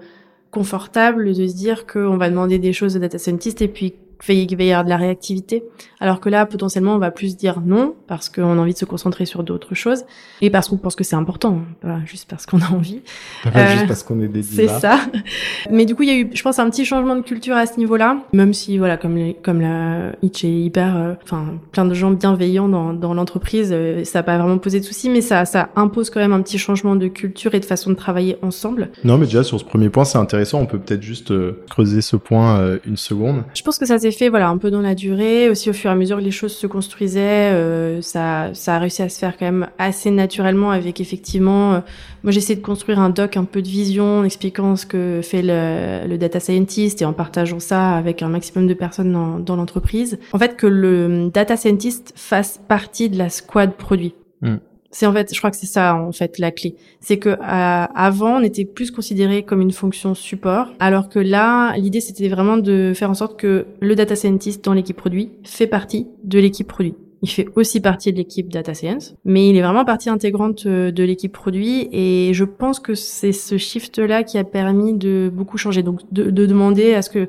confortable 0.52 1.34
de 1.36 1.46
se 1.46 1.56
dire 1.56 1.86
qu'on 1.86 2.18
va 2.18 2.30
demander 2.30 2.58
des 2.58 2.74
choses 2.74 2.96
aux 2.96 3.00
data 3.00 3.20
scientists 3.20 3.62
et 3.62 3.68
puis 3.68 3.94
qu'il 4.20 4.58
va 4.58 4.64
y 4.64 4.72
avoir 4.72 4.84
de 4.84 4.90
la 4.90 4.98
réactivité. 4.98 5.64
Alors 6.00 6.20
que 6.20 6.30
là, 6.30 6.46
potentiellement, 6.46 6.96
on 6.96 7.00
va 7.00 7.12
plus 7.12 7.36
dire 7.36 7.62
non, 7.66 7.96
parce 8.08 8.30
qu'on 8.30 8.58
a 8.58 8.62
envie 8.62 8.74
de 8.74 8.78
se 8.78 8.86
concentrer 8.86 9.26
sur 9.26 9.44
d'autres 9.44 9.76
choses, 9.76 10.04
et 10.42 10.50
parce 10.50 10.70
qu'on 10.70 10.78
pense 10.78 10.96
que 10.96 11.04
c'est 11.04 11.16
important, 11.16 11.60
pas 11.82 12.00
juste 12.06 12.30
parce 12.30 12.46
qu'on 12.46 12.62
a 12.62 12.70
envie. 12.72 13.02
Pas 13.44 13.68
juste 13.68 13.84
euh, 13.84 13.88
parce 13.88 14.04
qu'on 14.04 14.22
est 14.22 14.28
des 14.28 14.44
C'est 14.44 14.68
ça. 14.68 15.00
Mais 15.72 15.86
du 15.86 15.96
coup, 15.96 16.04
il 16.04 16.10
y 16.10 16.12
a 16.12 16.18
eu, 16.18 16.30
je 16.34 16.42
pense, 16.42 16.60
un 16.60 16.70
petit 16.70 16.86
changement 16.86 17.16
de 17.16 17.22
culture 17.22 17.56
à 17.56 17.66
ce 17.66 17.78
niveau-là, 17.78 18.20
même 18.34 18.54
si, 18.54 18.78
voilà, 18.78 18.98
comme, 18.98 19.34
comme 19.44 19.62
la 19.62 20.14
Hitch 20.22 20.44
est 20.44 20.52
hyper, 20.52 20.96
euh, 20.96 21.14
enfin, 21.24 21.60
plein 21.72 21.86
de 21.86 21.94
gens 21.94 22.12
bienveillants 22.12 22.70
dans, 22.70 22.94
dans 22.94 23.14
l'entreprise, 23.14 23.70
euh, 23.72 24.04
ça 24.06 24.20
n'a 24.20 24.24
pas 24.24 24.38
vraiment 24.38 24.58
posé 24.58 24.80
de 24.80 24.86
soucis, 24.86 25.10
mais 25.10 25.22
ça, 25.22 25.46
ça 25.46 25.70
impose 25.76 26.10
quand 26.10 26.20
même 26.20 26.34
un 26.34 26.42
petit 26.42 26.58
changement 26.58 26.96
de 26.96 27.08
culture 27.08 27.56
et 27.56 27.60
de 27.60 27.66
façon 27.66 27.90
de 27.90 27.96
travailler 27.96 28.38
ensemble. 28.42 28.90
Non, 29.04 29.18
mais 29.18 29.26
déjà, 29.26 29.44
sur 29.44 29.60
ce 29.60 29.66
premier 29.66 29.90
point, 29.90 30.06
c'est 30.06 30.18
intéressant, 30.18 30.60
on 30.60 30.66
peut 30.66 30.80
peut-être 30.80 31.04
juste 31.04 31.34
creuser 31.70 32.02
ce 32.02 32.16
point 32.16 32.80
une 32.86 32.98
seconde. 32.98 33.44
Je 33.54 33.62
pense 33.62 33.78
que 33.78 33.86
ça 33.86 34.00
s'est 34.12 34.18
fait, 34.18 34.30
voilà, 34.30 34.50
un 34.50 34.58
peu 34.58 34.72
dans 34.72 34.82
la 34.82 34.96
durée, 34.96 35.50
aussi 35.50 35.70
au 35.70 35.74
fur 35.74 35.90
et 35.90 35.94
à 35.94 35.96
mesure 35.96 36.18
que 36.18 36.24
les 36.24 36.32
choses 36.32 36.54
se 36.54 36.68
construisaient, 36.68 37.52
euh, 37.52 38.02
ça, 38.02 38.52
ça 38.54 38.76
a 38.76 38.80
réussi 38.80 39.02
à 39.02 39.10
se 39.10 39.20
faire 39.20 39.38
quand 39.38 39.46
même 39.46 39.68
assez 39.78 40.12
naturellement 40.12 40.72
avec 40.72 41.02
effectivement, 41.02 41.74
euh, 41.74 41.80
moi 42.24 42.32
j'essaie 42.32 42.56
de 42.56 42.62
construire 42.62 43.00
un 43.00 43.10
doc 43.10 43.38
un 43.38 43.46
peu 43.46 43.62
de 43.62 43.68
vision 43.68 44.20
en 44.20 44.24
expliquant 44.24 44.76
ce 44.76 44.86
que 44.86 45.22
fait 45.24 45.42
le, 45.42 46.08
le, 46.08 46.18
data 46.18 46.40
scientist 46.40 47.02
et 47.02 47.06
en 47.06 47.14
partageant 47.14 47.60
ça 47.60 47.96
avec 47.96 48.22
un 48.22 48.30
maximum 48.30 48.68
de 48.68 48.74
personnes 48.74 49.12
dans, 49.12 49.40
dans 49.40 49.56
l'entreprise. 49.56 50.20
En 50.34 50.40
fait, 50.40 50.56
que 50.56 50.68
le 50.68 51.30
data 51.34 51.58
scientist 51.58 52.14
fasse 52.16 52.60
partie 52.68 53.10
de 53.10 53.18
la 53.18 53.30
squad 53.30 53.74
produit. 53.74 54.14
Hmm. 54.42 54.58
C'est 54.92 55.06
en 55.06 55.14
fait, 55.14 55.34
je 55.34 55.38
crois 55.38 55.52
que 55.52 55.58
c'est 55.58 55.68
ça 55.68 55.96
en 55.96 56.12
fait 56.12 56.40
la 56.40 56.52
clé. 56.52 56.76
C'est 57.00 57.18
que 57.18 57.30
euh, 57.30 57.38
avant, 57.42 58.40
on 58.40 58.44
était 58.44 58.66
plus 58.66 58.92
considéré 58.92 59.44
comme 59.44 59.62
une 59.62 59.72
fonction 59.72 60.16
support, 60.16 60.68
alors 60.80 61.10
que 61.10 61.20
là, 61.20 61.76
l'idée 61.78 62.02
c'était 62.02 62.28
vraiment 62.28 62.58
de 62.58 62.94
faire 62.96 63.10
en 63.10 63.14
sorte 63.14 63.40
que 63.40 63.68
le 63.80 63.96
data 63.96 64.16
scientist 64.16 64.64
dans 64.64 64.74
l'équipe 64.74 64.98
produit 64.98 65.32
fait 65.44 65.68
partie 65.68 66.08
de 66.24 66.40
l'équipe 66.40 66.68
produit. 66.68 66.96
Il 67.22 67.30
fait 67.30 67.48
aussi 67.56 67.82
partie 67.82 68.14
de 68.14 68.18
l'équipe 68.18 68.50
data 68.50 68.74
science, 68.74 69.16
mais 69.26 69.50
il 69.50 69.58
est 69.58 69.62
vraiment 69.62 69.84
partie 69.84 70.10
intégrante 70.10 70.66
euh, 70.66 70.92
de 70.92 71.04
l'équipe 71.04 71.34
produit 71.34 71.90
et 71.92 72.34
je 72.34 72.46
pense 72.46 72.80
que 72.80 72.96
c'est 72.96 73.34
ce 73.34 73.58
shift 73.58 74.00
là 74.00 74.24
qui 74.24 74.38
a 74.38 74.44
permis 74.46 74.94
de 74.94 75.30
beaucoup 75.34 75.58
changer. 75.58 75.84
Donc 75.84 76.00
de, 76.12 76.32
de 76.32 76.46
demander 76.46 76.94
à 76.94 77.02
ce 77.02 77.10
que 77.10 77.28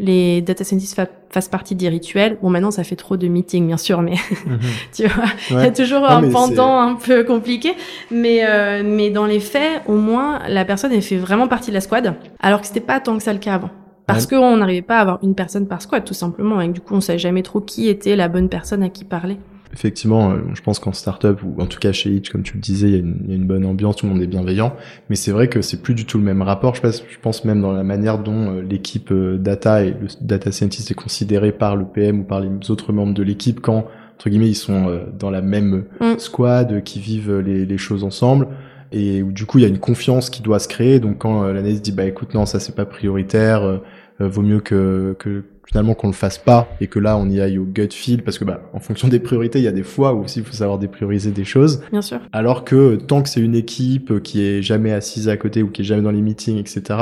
les 0.00 0.40
data 0.40 0.64
scientists 0.64 1.00
fassent 1.30 1.48
partie 1.48 1.74
des 1.74 1.88
rituels. 1.88 2.38
Bon, 2.42 2.50
maintenant, 2.50 2.70
ça 2.70 2.84
fait 2.84 2.96
trop 2.96 3.16
de 3.16 3.28
meetings, 3.28 3.66
bien 3.66 3.76
sûr, 3.76 4.02
mais 4.02 4.16
mhm. 4.46 4.58
tu 4.94 5.06
vois, 5.06 5.24
il 5.50 5.56
y 5.56 5.68
a 5.68 5.70
toujours 5.70 6.04
un 6.08 6.28
pendant 6.30 6.80
un 6.80 6.94
peu 6.94 7.22
compliqué. 7.22 7.74
Mais, 8.10 8.40
euh, 8.44 8.82
mais 8.84 9.10
dans 9.10 9.26
les 9.26 9.40
faits, 9.40 9.82
au 9.86 9.96
moins, 9.96 10.40
la 10.48 10.64
personne, 10.64 10.92
elle 10.92 11.02
fait 11.02 11.18
vraiment 11.18 11.48
partie 11.48 11.70
de 11.70 11.74
la 11.74 11.80
squad, 11.80 12.14
alors 12.40 12.60
que 12.60 12.66
c'était 12.66 12.80
pas 12.80 12.98
tant 12.98 13.16
que 13.16 13.22
ça 13.22 13.32
le 13.32 13.38
cas 13.38 13.54
avant. 13.54 13.70
Parce 14.12 14.26
qu'on 14.26 14.56
n'arrivait 14.56 14.82
pas 14.82 14.98
à 14.98 15.00
avoir 15.00 15.18
une 15.22 15.34
personne 15.34 15.66
par 15.66 15.82
squad, 15.82 16.04
tout 16.04 16.14
simplement. 16.14 16.60
Et 16.60 16.68
du 16.68 16.80
coup, 16.80 16.94
on 16.94 17.00
savait 17.00 17.18
jamais 17.18 17.42
trop 17.42 17.60
qui 17.60 17.88
était 17.88 18.16
la 18.16 18.28
bonne 18.28 18.48
personne 18.48 18.82
à 18.82 18.88
qui 18.88 19.04
parler 19.04 19.38
effectivement, 19.72 20.32
euh, 20.32 20.38
je 20.54 20.62
pense 20.62 20.78
qu'en 20.78 20.92
startup 20.92 21.42
ou 21.42 21.60
en 21.60 21.66
tout 21.66 21.78
cas 21.78 21.92
chez 21.92 22.10
Hitch, 22.10 22.30
comme 22.30 22.42
tu 22.42 22.54
le 22.54 22.60
disais, 22.60 22.88
il 22.88 22.92
y, 22.92 22.96
a 22.96 22.98
une, 22.98 23.16
il 23.24 23.30
y, 23.30 23.32
a 23.32 23.36
une, 23.36 23.46
bonne 23.46 23.64
ambiance, 23.64 23.96
tout 23.96 24.06
le 24.06 24.12
monde 24.12 24.22
est 24.22 24.26
bienveillant. 24.26 24.74
Mais 25.08 25.16
c'est 25.16 25.30
vrai 25.30 25.48
que 25.48 25.62
c'est 25.62 25.82
plus 25.82 25.94
du 25.94 26.04
tout 26.04 26.18
le 26.18 26.24
même 26.24 26.42
rapport. 26.42 26.74
Je 26.74 26.80
pense, 26.80 27.04
je 27.08 27.18
pense 27.20 27.44
même 27.44 27.60
dans 27.60 27.72
la 27.72 27.84
manière 27.84 28.18
dont 28.18 28.50
euh, 28.50 28.62
l'équipe 28.62 29.12
euh, 29.12 29.38
data 29.38 29.84
et 29.84 29.90
le 29.90 30.08
data 30.20 30.50
scientist 30.52 30.90
est 30.90 30.94
considéré 30.94 31.52
par 31.52 31.76
le 31.76 31.84
PM 31.84 32.20
ou 32.20 32.24
par 32.24 32.40
les 32.40 32.48
autres 32.70 32.92
membres 32.92 33.14
de 33.14 33.22
l'équipe 33.22 33.60
quand 33.60 33.86
entre 34.16 34.28
guillemets 34.28 34.50
ils 34.50 34.54
sont 34.54 35.00
dans 35.18 35.30
la 35.30 35.40
même 35.40 35.84
mm. 35.98 36.18
squad, 36.18 36.82
qui 36.82 37.00
vivent 37.00 37.38
les, 37.38 37.64
les, 37.64 37.78
choses 37.78 38.04
ensemble. 38.04 38.48
Et 38.92 39.22
où 39.22 39.32
du 39.32 39.46
coup 39.46 39.56
il 39.56 39.62
y 39.62 39.64
a 39.64 39.68
une 39.68 39.78
confiance 39.78 40.28
qui 40.28 40.42
doit 40.42 40.58
se 40.58 40.68
créer. 40.68 41.00
Donc 41.00 41.16
quand 41.18 41.44
l'analyse 41.44 41.80
dit 41.80 41.92
bah 41.92 42.04
écoute 42.04 42.34
non 42.34 42.44
ça 42.44 42.60
c'est 42.60 42.74
pas 42.74 42.84
prioritaire, 42.84 43.80
vaut 44.20 44.42
mieux 44.42 44.60
que, 44.60 45.16
que 45.18 45.44
finalement 45.66 45.94
qu'on 45.94 46.08
le 46.08 46.12
fasse 46.12 46.38
pas 46.38 46.68
et 46.80 46.88
que 46.88 46.98
là 46.98 47.16
on 47.16 47.28
y 47.28 47.40
aille 47.40 47.58
au 47.58 47.64
gut 47.64 47.88
feel 47.92 48.22
parce 48.22 48.38
que 48.38 48.44
bah 48.44 48.60
en 48.72 48.80
fonction 48.80 49.08
des 49.08 49.20
priorités 49.20 49.60
il 49.60 49.64
y 49.64 49.68
a 49.68 49.72
des 49.72 49.82
fois 49.82 50.14
où 50.14 50.24
aussi 50.24 50.40
il 50.40 50.44
faut 50.44 50.52
savoir 50.52 50.78
déprioriser 50.78 51.30
des 51.30 51.44
choses. 51.44 51.82
Bien 51.90 52.02
sûr. 52.02 52.20
Alors 52.32 52.64
que 52.64 52.96
tant 52.96 53.22
que 53.22 53.28
c'est 53.28 53.40
une 53.40 53.54
équipe 53.54 54.22
qui 54.22 54.44
est 54.44 54.62
jamais 54.62 54.92
assise 54.92 55.28
à 55.28 55.36
côté 55.36 55.62
ou 55.62 55.70
qui 55.70 55.82
est 55.82 55.84
jamais 55.84 56.02
dans 56.02 56.10
les 56.10 56.22
meetings 56.22 56.58
etc 56.58 56.98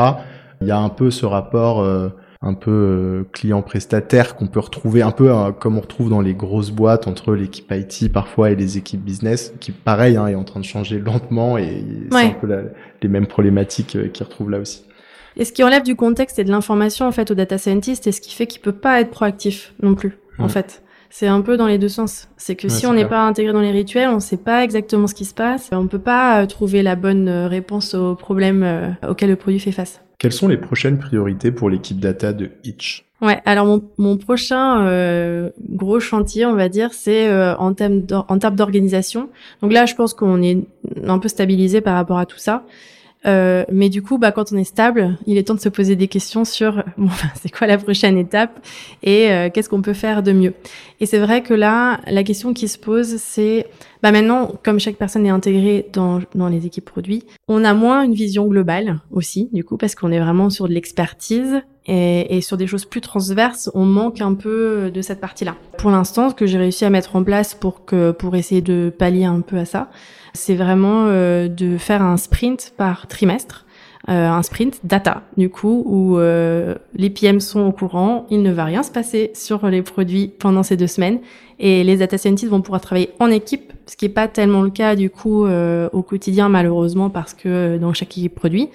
il 0.60 0.68
y 0.68 0.70
a 0.70 0.78
un 0.78 0.88
peu 0.88 1.10
ce 1.10 1.26
rapport 1.26 1.80
euh, 1.80 2.08
un 2.42 2.54
peu 2.54 2.70
euh, 2.70 3.24
client 3.32 3.62
prestataire 3.62 4.36
qu'on 4.36 4.46
peut 4.46 4.60
retrouver 4.60 5.02
un 5.02 5.10
peu 5.10 5.30
euh, 5.30 5.52
comme 5.52 5.78
on 5.78 5.80
retrouve 5.80 6.10
dans 6.10 6.20
les 6.20 6.34
grosses 6.34 6.70
boîtes 6.70 7.06
entre 7.06 7.34
l'équipe 7.34 7.72
IT 7.72 8.12
parfois 8.12 8.50
et 8.50 8.56
les 8.56 8.78
équipes 8.78 9.02
business 9.02 9.54
qui 9.60 9.72
pareil 9.72 10.16
hein, 10.16 10.26
est 10.26 10.34
en 10.34 10.44
train 10.44 10.60
de 10.60 10.64
changer 10.64 10.98
lentement 10.98 11.58
et 11.58 11.84
c'est 12.10 12.16
un 12.18 12.30
peu 12.30 12.70
les 13.02 13.08
mêmes 13.08 13.26
problématiques 13.26 13.96
qu'ils 14.12 14.24
retrouvent 14.24 14.50
là 14.50 14.58
aussi 14.58 14.84
et 15.38 15.44
ce 15.44 15.52
qui 15.52 15.62
enlève 15.62 15.84
du 15.84 15.96
contexte 15.96 16.38
et 16.38 16.44
de 16.44 16.50
l'information 16.50 17.06
en 17.06 17.12
fait 17.12 17.30
au 17.30 17.34
data 17.34 17.56
scientist 17.56 18.06
et 18.06 18.12
ce 18.12 18.20
qui 18.20 18.34
fait 18.34 18.46
qu'il 18.46 18.60
peut 18.60 18.72
pas 18.72 19.00
être 19.00 19.10
proactif 19.10 19.72
non 19.82 19.94
plus 19.94 20.18
en 20.38 20.48
fait. 20.48 20.82
C'est 21.10 21.26
un 21.26 21.40
peu 21.40 21.56
dans 21.56 21.66
les 21.66 21.78
deux 21.78 21.88
sens. 21.88 22.28
C'est 22.36 22.54
que 22.54 22.68
si 22.68 22.86
on 22.86 22.92
n'est 22.92 23.06
pas 23.06 23.26
intégré 23.26 23.52
dans 23.52 23.62
les 23.62 23.70
rituels, 23.70 24.08
on 24.10 24.20
sait 24.20 24.36
pas 24.36 24.62
exactement 24.62 25.06
ce 25.06 25.14
qui 25.14 25.24
se 25.24 25.34
passe. 25.34 25.70
On 25.72 25.86
peut 25.86 25.98
pas 25.98 26.42
euh, 26.42 26.46
trouver 26.46 26.82
la 26.82 26.96
bonne 26.96 27.28
euh, 27.28 27.48
réponse 27.48 27.94
aux 27.94 28.14
problèmes 28.14 28.62
euh, 28.62 28.90
auxquels 29.08 29.30
le 29.30 29.36
produit 29.36 29.58
fait 29.58 29.72
face. 29.72 30.00
Quelles 30.18 30.32
sont 30.32 30.48
les 30.48 30.58
prochaines 30.58 30.98
priorités 30.98 31.50
pour 31.50 31.70
l'équipe 31.70 31.98
data 31.98 32.32
de 32.32 32.50
Itch 32.64 33.04
Ouais, 33.22 33.40
alors 33.46 33.66
mon, 33.66 33.82
mon 33.98 34.16
prochain 34.16 35.50
gros 35.70 35.98
chantier, 35.98 36.46
on 36.46 36.54
va 36.54 36.68
dire, 36.68 36.92
c'est 36.92 37.32
en 37.32 37.72
termes 37.74 38.02
d'organisation. 38.02 39.28
Donc 39.60 39.72
là, 39.72 39.86
je 39.86 39.96
pense 39.96 40.14
qu'on 40.14 40.40
est 40.40 40.58
un 41.04 41.18
peu 41.18 41.26
stabilisé 41.26 41.80
par 41.80 41.94
rapport 41.94 42.18
à 42.18 42.26
tout 42.26 42.38
ça. 42.38 42.64
Euh, 43.26 43.64
mais 43.70 43.88
du 43.88 44.02
coup, 44.02 44.18
bah, 44.18 44.32
quand 44.32 44.52
on 44.52 44.56
est 44.56 44.64
stable, 44.64 45.18
il 45.26 45.38
est 45.38 45.44
temps 45.44 45.54
de 45.54 45.60
se 45.60 45.68
poser 45.68 45.96
des 45.96 46.08
questions 46.08 46.44
sur 46.44 46.84
bon, 46.96 47.10
c'est 47.40 47.50
quoi 47.50 47.66
la 47.66 47.78
prochaine 47.78 48.16
étape 48.16 48.64
et 49.02 49.30
euh, 49.30 49.50
qu'est-ce 49.52 49.68
qu'on 49.68 49.82
peut 49.82 49.92
faire 49.92 50.22
de 50.22 50.32
mieux. 50.32 50.54
Et 51.00 51.06
c'est 51.06 51.18
vrai 51.18 51.42
que 51.42 51.54
là, 51.54 52.00
la 52.06 52.22
question 52.22 52.54
qui 52.54 52.68
se 52.68 52.78
pose, 52.78 53.16
c'est 53.16 53.66
bah 54.02 54.12
maintenant, 54.12 54.52
comme 54.64 54.78
chaque 54.78 54.96
personne 54.96 55.26
est 55.26 55.30
intégrée 55.30 55.88
dans, 55.92 56.20
dans 56.34 56.48
les 56.48 56.66
équipes 56.66 56.84
produits, 56.84 57.24
on 57.48 57.64
a 57.64 57.74
moins 57.74 58.02
une 58.02 58.14
vision 58.14 58.46
globale 58.46 59.00
aussi, 59.10 59.48
du 59.52 59.64
coup, 59.64 59.76
parce 59.76 59.94
qu'on 59.94 60.12
est 60.12 60.20
vraiment 60.20 60.50
sur 60.50 60.68
de 60.68 60.72
l'expertise 60.72 61.62
et, 61.88 62.36
et, 62.36 62.40
sur 62.40 62.56
des 62.56 62.66
choses 62.66 62.84
plus 62.84 63.00
transverses, 63.00 63.70
on 63.74 63.84
manque 63.84 64.20
un 64.20 64.34
peu 64.34 64.90
de 64.92 65.02
cette 65.02 65.20
partie-là. 65.20 65.56
Pour 65.78 65.90
l'instant, 65.90 66.30
ce 66.30 66.34
que 66.34 66.46
j'ai 66.46 66.58
réussi 66.58 66.84
à 66.84 66.90
mettre 66.90 67.16
en 67.16 67.24
place 67.24 67.54
pour 67.54 67.84
que 67.84 68.12
pour 68.12 68.36
essayer 68.36 68.60
de 68.60 68.92
pallier 68.96 69.24
un 69.24 69.40
peu 69.40 69.56
à 69.56 69.64
ça, 69.64 69.88
c'est 70.34 70.54
vraiment 70.54 71.06
euh, 71.06 71.48
de 71.48 71.76
faire 71.76 72.02
un 72.02 72.16
sprint 72.16 72.72
par 72.76 73.06
trimestre. 73.06 73.64
Euh, 74.08 74.28
un 74.28 74.42
sprint 74.42 74.80
data 74.84 75.22
du 75.36 75.50
coup 75.50 75.82
où 75.84 76.18
euh, 76.18 76.76
les 76.94 77.10
PM 77.10 77.40
sont 77.40 77.60
au 77.60 77.72
courant, 77.72 78.26
il 78.30 78.42
ne 78.42 78.52
va 78.52 78.64
rien 78.64 78.82
se 78.82 78.90
passer 78.90 79.32
sur 79.34 79.68
les 79.68 79.82
produits 79.82 80.28
pendant 80.28 80.62
ces 80.62 80.78
deux 80.78 80.86
semaines 80.86 81.18
et 81.58 81.84
les 81.84 81.96
data 81.96 82.16
scientists 82.16 82.48
vont 82.48 82.62
pouvoir 82.62 82.80
travailler 82.80 83.10
en 83.18 83.28
équipe, 83.28 83.72
ce 83.86 83.96
qui 83.96 84.06
est 84.06 84.10
pas 84.10 84.28
tellement 84.28 84.62
le 84.62 84.70
cas 84.70 84.94
du 84.94 85.10
coup 85.10 85.44
au 85.46 86.02
quotidien 86.02 86.48
malheureusement 86.48 87.10
parce 87.10 87.34
que 87.34 87.76
dans 87.76 87.92
chaque 87.92 88.16
équipe 88.16 88.36
produit. 88.36 88.70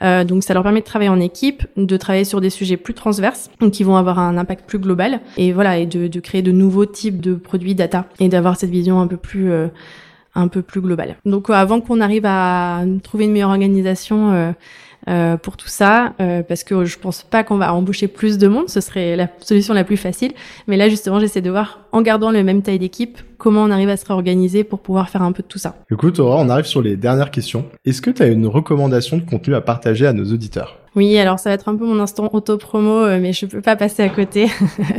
Donc 0.00 0.42
ça 0.42 0.54
leur 0.54 0.62
permet 0.62 0.80
de 0.80 0.84
travailler 0.84 1.10
en 1.10 1.20
équipe, 1.20 1.66
de 1.76 1.96
travailler 1.96 2.24
sur 2.24 2.40
des 2.40 2.50
sujets 2.50 2.76
plus 2.76 2.94
transverses, 2.94 3.50
donc 3.60 3.72
qui 3.72 3.84
vont 3.84 3.96
avoir 3.96 4.18
un 4.18 4.36
impact 4.36 4.66
plus 4.66 4.78
global, 4.78 5.20
et 5.36 5.52
voilà, 5.52 5.78
et 5.78 5.86
de, 5.86 6.08
de 6.08 6.20
créer 6.20 6.42
de 6.42 6.52
nouveaux 6.52 6.86
types 6.86 7.20
de 7.20 7.34
produits 7.34 7.74
data 7.74 8.06
et 8.20 8.28
d'avoir 8.28 8.56
cette 8.56 8.70
vision 8.70 9.00
un 9.00 9.06
peu 9.06 9.16
plus 9.16 9.52
un 10.34 10.48
peu 10.48 10.62
plus 10.62 10.80
global. 10.80 11.16
Donc 11.24 11.50
euh, 11.50 11.52
avant 11.52 11.80
qu'on 11.80 12.00
arrive 12.00 12.24
à 12.26 12.82
trouver 13.02 13.24
une 13.24 13.32
meilleure 13.32 13.50
organisation 13.50 14.32
euh, 14.32 14.52
euh, 15.08 15.36
pour 15.36 15.56
tout 15.56 15.68
ça, 15.68 16.14
parce 16.48 16.64
que 16.64 16.84
je 16.86 16.98
pense 16.98 17.22
pas 17.22 17.44
qu'on 17.44 17.58
va 17.58 17.74
embaucher 17.74 18.08
plus 18.08 18.38
de 18.38 18.48
monde, 18.48 18.70
ce 18.70 18.80
serait 18.80 19.16
la 19.16 19.28
solution 19.40 19.74
la 19.74 19.84
plus 19.84 19.98
facile. 19.98 20.32
Mais 20.66 20.76
là 20.76 20.88
justement, 20.88 21.20
j'essaie 21.20 21.42
de 21.42 21.50
voir, 21.50 21.80
en 21.92 22.00
gardant 22.00 22.30
le 22.30 22.42
même 22.42 22.62
taille 22.62 22.78
d'équipe, 22.78 23.18
comment 23.36 23.62
on 23.62 23.70
arrive 23.70 23.90
à 23.90 23.98
se 23.98 24.06
réorganiser 24.06 24.64
pour 24.64 24.78
pouvoir 24.80 25.10
faire 25.10 25.22
un 25.22 25.32
peu 25.32 25.42
de 25.42 25.48
tout 25.48 25.58
ça. 25.58 25.76
Écoute, 25.90 26.18
Aura, 26.18 26.40
on 26.40 26.48
arrive 26.48 26.64
sur 26.64 26.80
les 26.80 26.96
dernières 26.96 27.30
questions. 27.30 27.66
Est-ce 27.84 28.00
que 28.00 28.10
tu 28.10 28.22
as 28.22 28.28
une 28.28 28.46
recommandation 28.46 29.18
de 29.18 29.22
contenu 29.22 29.54
à 29.54 29.60
partager 29.60 30.06
à 30.06 30.14
nos 30.14 30.24
auditeurs? 30.32 30.78
Oui, 30.96 31.18
alors 31.18 31.40
ça 31.40 31.50
va 31.50 31.54
être 31.54 31.68
un 31.68 31.74
peu 31.74 31.84
mon 31.84 31.98
instant 31.98 32.30
auto-promo, 32.32 33.04
euh, 33.04 33.18
mais 33.20 33.32
je 33.32 33.46
peux 33.46 33.60
pas 33.60 33.74
passer 33.74 34.04
à 34.04 34.08
côté. 34.08 34.46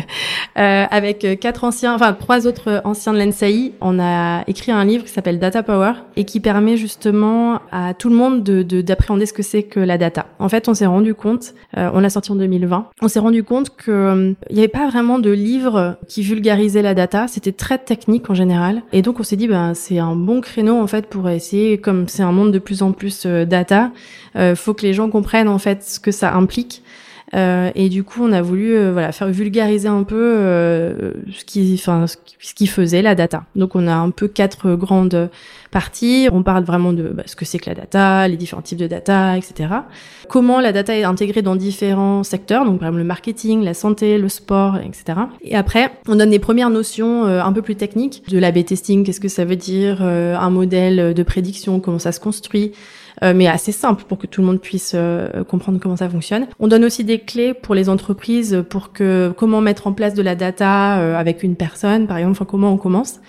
euh, 0.58 0.86
avec 0.92 1.26
quatre 1.40 1.64
anciens, 1.64 1.96
enfin 1.96 2.12
trois 2.12 2.48
autres 2.48 2.82
anciens 2.84 3.14
de 3.14 3.20
l'ENSAI, 3.20 3.72
on 3.80 3.98
a 4.00 4.44
écrit 4.48 4.74
un 4.74 4.84
livre 4.84 5.06
qui 5.06 5.12
s'appelle 5.12 5.40
Data 5.40 5.64
Power 5.64 5.94
et 6.18 6.26
qui 6.26 6.42
permet 6.42 6.76
justement 6.76 7.62
à 7.72 7.94
tout 7.94 8.10
le 8.10 8.16
monde 8.16 8.44
de 8.44 8.82
d'appréhender 8.82 9.26
ce 9.26 9.32
que 9.32 9.44
c'est 9.44 9.64
que 9.64 9.80
la 9.80 9.98
data. 9.98 10.26
En 10.40 10.50
fait, 10.50 10.68
on 10.68 10.74
s'est 10.74 10.86
rendu 10.86 11.16
compte, 11.16 11.54
euh, 11.78 11.90
on 11.94 12.02
l'a 12.02 12.10
sorti 12.10 12.32
en 12.32 12.36
2020, 12.36 12.88
on 13.02 13.08
s'est 13.08 13.20
rendu 13.20 13.44
compte 13.44 13.76
que 13.76 13.92
euh, 13.92 14.34
il 14.50 14.56
n'y 14.56 14.60
avait 14.60 14.68
pas 14.68 14.90
vraiment 14.90 15.20
de 15.20 15.32
livre 15.32 15.98
qui 16.10 16.24
vulgarisait 16.24 16.82
la 16.82 16.94
data. 16.94 17.28
C'était 17.30 17.54
très 17.54 17.78
technique 17.78 18.30
en 18.30 18.34
général, 18.34 18.84
et 18.92 19.02
donc 19.02 19.22
on 19.22 19.24
s'est 19.24 19.38
dit 19.38 19.48
ben 19.48 19.74
c'est 19.74 20.00
un 20.00 20.16
bon 20.16 20.42
créneau 20.42 20.78
en 20.78 20.88
fait 20.88 21.08
pour 21.08 21.30
essayer, 21.30 21.78
comme 21.78 22.10
c'est 22.10 22.24
un 22.24 22.34
monde 22.34 22.52
de 22.52 22.60
plus 22.60 22.82
en 22.82 22.92
plus 22.92 23.26
data, 23.26 23.92
faut 24.56 24.74
que 24.74 24.82
les 24.82 24.94
gens 24.94 25.10
comprennent 25.10 25.48
en 25.48 25.58
fait 25.58 25.85
ce 25.86 26.00
que 26.00 26.12
ça 26.12 26.34
implique. 26.34 26.82
Euh, 27.34 27.72
et 27.76 27.90
du 27.90 28.04
coup, 28.04 28.24
on 28.24 28.32
a 28.32 28.42
voulu 28.42 28.76
euh, 28.76 28.92
voilà 28.94 29.12
faire 29.12 29.28
vulgariser 29.28 29.88
un 29.88 30.04
peu 30.04 30.16
euh, 30.16 31.12
ce 31.32 31.44
qui, 31.44 31.74
enfin, 31.74 32.06
ce 32.08 32.54
qui 32.54 32.68
faisait 32.68 33.02
la 33.02 33.16
data. 33.16 33.44
Donc, 33.56 33.76
on 33.76 33.88
a 33.88 33.94
un 33.94 34.12
peu 34.12 34.28
quatre 34.28 34.76
grandes 34.76 35.30
parties. 35.72 36.30
On 36.32 36.44
parle 36.44 36.64
vraiment 36.64 36.94
de 36.94 37.10
bah, 37.10 37.24
ce 37.26 37.36
que 37.36 37.44
c'est 37.44 37.58
que 37.58 37.70
la 37.70 37.76
data, 37.76 38.28
les 38.28 38.38
différents 38.38 38.62
types 38.62 38.78
de 38.78 38.88
data, 38.88 39.38
etc. 39.38 39.70
Comment 40.30 40.62
la 40.62 40.72
data 40.72 40.96
est 40.96 41.04
intégrée 41.04 41.42
dans 41.42 41.56
différents 41.56 42.24
secteurs, 42.24 42.66
donc 42.66 42.80
par 42.80 42.88
exemple 42.88 43.00
le 43.00 43.06
marketing, 43.06 43.64
la 43.64 43.74
santé, 43.74 44.18
le 44.18 44.30
sport, 44.30 44.78
etc. 44.78 45.20
Et 45.42 45.56
après, 45.56 45.92
on 46.08 46.16
donne 46.16 46.30
des 46.30 46.40
premières 46.40 46.70
notions 46.70 47.26
un 47.26 47.54
peu 47.54 47.62
plus 47.62 47.76
techniques 47.76 48.24
de 48.30 48.38
l'A/B 48.40 48.64
testing. 48.64 49.04
Qu'est-ce 49.04 49.20
que 49.20 49.28
ça 49.28 49.46
veut 49.46 49.56
dire 49.56 50.02
Un 50.02 50.50
modèle 50.50 51.14
de 51.14 51.24
prédiction, 51.24 51.80
comment 51.80 52.00
ça 52.00 52.12
se 52.12 52.20
construit 52.20 52.72
euh, 52.72 53.05
mais 53.22 53.48
assez 53.48 53.72
simple 53.72 54.04
pour 54.08 54.18
que 54.18 54.28
tout 54.28 54.42
le 54.42 54.48
monde 54.48 54.60
puisse 54.60 54.94
euh, 54.96 55.44
comprendre 55.44 55.80
comment 55.80 55.96
ça 55.96 56.10
fonctionne. 56.10 56.48
On 56.60 56.68
donne 56.68 56.86
aussi 56.86 57.04
des 57.04 57.20
clés 57.20 57.54
pour 57.54 57.76
les 57.76 57.90
entreprises 57.90 58.64
pour 58.70 58.92
que 58.92 59.34
comment 59.38 59.62
mettre 59.62 59.88
en 59.88 59.94
place 59.94 60.14
de 60.14 60.22
la 60.22 60.36
data 60.36 61.00
euh, 61.00 61.16
avec 61.16 61.44
une 61.44 61.56
personne, 61.56 62.08
par 62.08 62.18
exemple, 62.18 62.34
enfin, 62.34 62.46
comment 62.46 62.72
on 62.72 62.78
commence. 62.78 63.20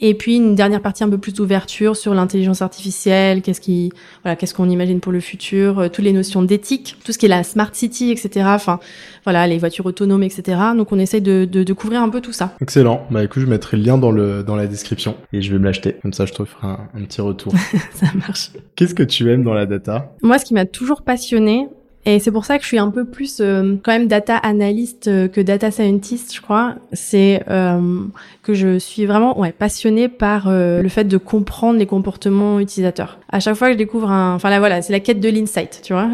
Et 0.00 0.14
puis 0.14 0.36
une 0.36 0.54
dernière 0.54 0.80
partie 0.80 1.02
un 1.02 1.08
peu 1.08 1.18
plus 1.18 1.34
d'ouverture 1.34 1.96
sur 1.96 2.14
l'intelligence 2.14 2.62
artificielle, 2.62 3.42
qu'est-ce 3.42 3.60
qui, 3.60 3.90
voilà, 4.22 4.36
qu'est-ce 4.36 4.54
qu'on 4.54 4.70
imagine 4.70 5.00
pour 5.00 5.10
le 5.10 5.20
futur, 5.20 5.80
euh, 5.80 5.88
toutes 5.88 6.04
les 6.04 6.12
notions 6.12 6.42
d'éthique, 6.42 6.96
tout 7.04 7.12
ce 7.12 7.18
qui 7.18 7.26
est 7.26 7.28
la 7.28 7.42
smart 7.42 7.70
city, 7.72 8.10
etc. 8.10 8.46
Enfin, 8.50 8.78
voilà, 9.24 9.46
les 9.46 9.58
voitures 9.58 9.86
autonomes, 9.86 10.22
etc. 10.22 10.58
Donc 10.76 10.92
on 10.92 10.98
essaye 10.98 11.20
de, 11.20 11.44
de, 11.44 11.64
de, 11.64 11.72
couvrir 11.72 12.02
un 12.02 12.08
peu 12.08 12.20
tout 12.20 12.32
ça. 12.32 12.54
Excellent. 12.60 13.06
Bah 13.10 13.24
écoute, 13.24 13.42
je 13.42 13.48
mettrai 13.48 13.76
le 13.76 13.82
lien 13.82 13.98
dans 13.98 14.12
le 14.12 14.42
dans 14.44 14.56
la 14.56 14.66
description 14.66 15.16
et 15.32 15.42
je 15.42 15.50
vais 15.50 15.58
me 15.58 15.64
l'acheter. 15.64 15.96
Comme 16.02 16.12
ça, 16.12 16.26
je 16.26 16.32
te 16.32 16.44
ferai 16.44 16.68
un, 16.68 16.88
un 16.94 17.04
petit 17.04 17.20
retour. 17.20 17.52
ça 17.94 18.06
marche. 18.14 18.50
Qu'est-ce 18.76 18.94
que 18.94 19.02
tu 19.02 19.30
aimes 19.32 19.42
dans 19.42 19.54
la 19.54 19.66
data? 19.66 20.12
Moi, 20.22 20.38
ce 20.38 20.44
qui 20.44 20.54
m'a 20.54 20.64
toujours 20.64 21.02
passionné, 21.02 21.68
et 22.08 22.20
c'est 22.20 22.32
pour 22.32 22.46
ça 22.46 22.56
que 22.56 22.62
je 22.62 22.68
suis 22.68 22.78
un 22.78 22.88
peu 22.88 23.04
plus 23.04 23.36
euh, 23.42 23.76
quand 23.84 23.92
même 23.92 24.06
data 24.06 24.34
analyst 24.38 25.08
euh, 25.08 25.28
que 25.28 25.42
data 25.42 25.70
scientist, 25.70 26.34
je 26.34 26.40
crois. 26.40 26.76
C'est 26.94 27.42
euh, 27.50 28.00
que 28.42 28.54
je 28.54 28.78
suis 28.78 29.04
vraiment 29.04 29.38
ouais 29.38 29.52
passionnée 29.52 30.08
par 30.08 30.48
euh, 30.48 30.80
le 30.80 30.88
fait 30.88 31.04
de 31.04 31.18
comprendre 31.18 31.78
les 31.78 31.84
comportements 31.84 32.60
utilisateurs. 32.60 33.18
À 33.30 33.40
chaque 33.40 33.56
fois 33.56 33.66
que 33.66 33.74
je 33.74 33.78
découvre 33.78 34.10
un, 34.10 34.34
enfin 34.34 34.48
là 34.48 34.58
voilà, 34.58 34.80
c'est 34.80 34.94
la 34.94 35.00
quête 35.00 35.20
de 35.20 35.28
l'insight, 35.28 35.82
tu 35.84 35.92
vois. 35.92 36.08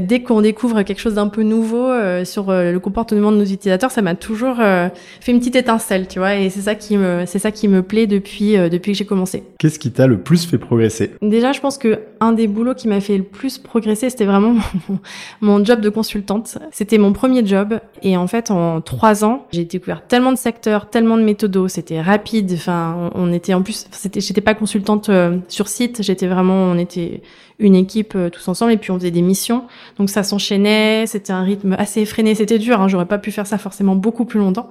dès 0.00 0.22
qu'on 0.22 0.40
découvre 0.40 0.82
quelque 0.82 0.98
chose 0.98 1.14
d'un 1.14 1.28
peu 1.28 1.44
nouveau 1.44 1.92
sur 2.24 2.50
le 2.50 2.76
comportement 2.78 3.30
de 3.30 3.36
nos 3.36 3.44
utilisateurs, 3.44 3.92
ça 3.92 4.02
m'a 4.02 4.16
toujours 4.16 4.56
fait 4.56 5.30
une 5.30 5.38
petite 5.38 5.54
étincelle, 5.54 6.08
tu 6.08 6.18
vois. 6.18 6.34
Et 6.34 6.50
c'est 6.50 6.62
ça 6.62 6.74
qui 6.74 6.96
me, 6.96 7.22
c'est 7.24 7.38
ça 7.38 7.52
qui 7.52 7.68
me 7.68 7.82
plaît 7.82 8.08
depuis 8.08 8.54
depuis 8.68 8.92
que 8.92 8.98
j'ai 8.98 9.06
commencé. 9.06 9.44
Qu'est-ce 9.60 9.78
qui 9.78 9.92
t'a 9.92 10.08
le 10.08 10.18
plus 10.18 10.44
fait 10.44 10.58
progresser? 10.58 11.12
Déjà, 11.22 11.52
je 11.52 11.60
pense 11.60 11.78
que 11.78 12.00
un 12.18 12.32
des 12.32 12.48
boulots 12.48 12.74
qui 12.74 12.88
m'a 12.88 13.00
fait 13.00 13.16
le 13.16 13.22
plus 13.22 13.58
progresser, 13.58 14.10
c'était 14.10 14.24
vraiment 14.24 14.56
mon 15.40 15.64
job 15.64 15.80
de 15.80 15.88
consultante. 15.88 16.58
C'était 16.70 16.98
mon 16.98 17.12
premier 17.12 17.44
job 17.46 17.80
et 18.02 18.16
en 18.16 18.26
fait 18.26 18.50
en 18.50 18.80
trois 18.80 19.24
ans, 19.24 19.46
j'ai 19.52 19.64
découvert 19.64 20.06
tellement 20.06 20.32
de 20.32 20.38
secteurs, 20.38 20.90
tellement 20.90 21.16
de 21.16 21.22
méthodos, 21.22 21.68
c'était 21.68 22.00
rapide. 22.00 22.52
Enfin, 22.54 23.10
on 23.14 23.32
était 23.32 23.54
en 23.54 23.62
plus, 23.62 23.86
j'étais 24.16 24.40
pas 24.40 24.54
consultante 24.54 25.08
euh, 25.08 25.38
sur 25.48 25.68
site, 25.68 26.02
j'étais 26.02 26.26
vraiment, 26.26 26.54
on 26.54 26.78
était 26.78 27.22
une 27.58 27.74
équipe 27.74 28.14
euh, 28.16 28.30
tous 28.30 28.46
ensemble 28.48 28.72
et 28.72 28.76
puis 28.76 28.90
on 28.90 28.98
faisait 28.98 29.10
des 29.10 29.22
missions. 29.22 29.64
Donc 29.98 30.10
ça 30.10 30.22
s'enchaînait, 30.22 31.06
c'était 31.06 31.32
un 31.32 31.42
rythme 31.42 31.74
assez 31.78 32.00
effréné, 32.00 32.34
c'était 32.34 32.58
dur. 32.58 32.80
Hein, 32.80 32.88
j'aurais 32.88 33.06
pas 33.06 33.18
pu 33.18 33.30
faire 33.30 33.46
ça 33.46 33.58
forcément 33.58 33.96
beaucoup 33.96 34.24
plus 34.24 34.40
longtemps 34.40 34.68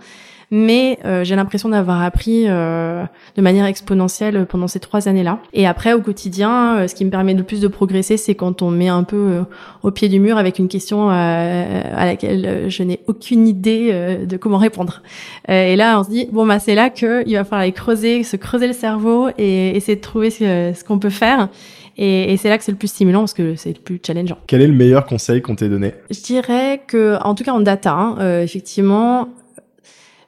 mais 0.55 0.99
euh, 1.03 1.23
j'ai 1.23 1.35
l'impression 1.35 1.69
d'avoir 1.69 2.03
appris 2.03 2.43
euh, 2.47 3.03
de 3.35 3.41
manière 3.41 3.65
exponentielle 3.65 4.45
pendant 4.45 4.67
ces 4.67 4.79
trois 4.79 5.07
années-là. 5.07 5.39
Et 5.51 5.65
après, 5.65 5.93
au 5.93 6.01
quotidien, 6.01 6.77
euh, 6.77 6.87
ce 6.87 6.93
qui 6.93 7.03
me 7.05 7.09
permet 7.09 7.33
le 7.33 7.41
plus 7.41 7.59
de 7.59 7.67
progresser, 7.67 8.17
c'est 8.17 8.35
quand 8.35 8.61
on 8.61 8.69
met 8.69 8.87
un 8.87 9.01
peu 9.01 9.41
au 9.81 9.89
pied 9.89 10.09
du 10.09 10.19
mur 10.19 10.37
avec 10.37 10.59
une 10.59 10.67
question 10.67 11.09
à 11.09 12.05
laquelle 12.05 12.65
je 12.69 12.83
n'ai 12.83 12.99
aucune 13.07 13.47
idée 13.47 13.91
de 14.27 14.37
comment 14.37 14.59
répondre. 14.59 15.01
et 15.47 15.75
là, 15.75 15.99
on 15.99 16.03
se 16.03 16.09
dit 16.09 16.27
bon 16.31 16.45
bah 16.45 16.59
c'est 16.59 16.75
là 16.75 16.91
que 16.91 17.27
il 17.27 17.33
va 17.33 17.43
falloir 17.43 17.61
aller 17.61 17.71
creuser, 17.71 18.23
se 18.23 18.37
creuser 18.37 18.67
le 18.67 18.73
cerveau 18.73 19.29
et 19.39 19.75
essayer 19.75 19.95
de 19.95 20.01
trouver 20.01 20.29
ce, 20.29 20.71
ce 20.75 20.83
qu'on 20.83 20.99
peut 20.99 21.09
faire. 21.09 21.49
Et, 21.97 22.33
et 22.33 22.37
c'est 22.37 22.49
là 22.49 22.57
que 22.57 22.63
c'est 22.63 22.71
le 22.71 22.77
plus 22.77 22.87
stimulant 22.87 23.19
parce 23.21 23.33
que 23.33 23.55
c'est 23.55 23.69
le 23.69 23.81
plus 23.81 23.99
challengeant. 24.05 24.37
Quel 24.47 24.61
est 24.61 24.67
le 24.67 24.73
meilleur 24.73 25.05
conseil 25.05 25.41
qu'on 25.41 25.55
t'ait 25.55 25.69
donné? 25.69 25.93
Je 26.09 26.21
dirais 26.21 26.81
que, 26.87 27.17
en 27.23 27.35
tout 27.35 27.43
cas 27.43 27.53
en 27.53 27.59
data, 27.59 27.93
hein, 27.93 28.15
euh, 28.19 28.43
effectivement, 28.43 29.29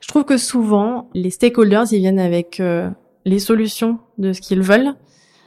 je 0.06 0.10
trouve 0.10 0.24
que 0.24 0.38
souvent, 0.38 1.10
les 1.16 1.32
stakeholders, 1.32 1.92
ils 1.92 1.98
viennent 1.98 2.20
avec 2.20 2.60
euh, 2.60 2.92
les 3.26 3.40
solutions 3.40 3.98
de 4.20 4.34
ce 4.34 4.40
qu'ils 4.40 4.62
veulent, 4.62 4.94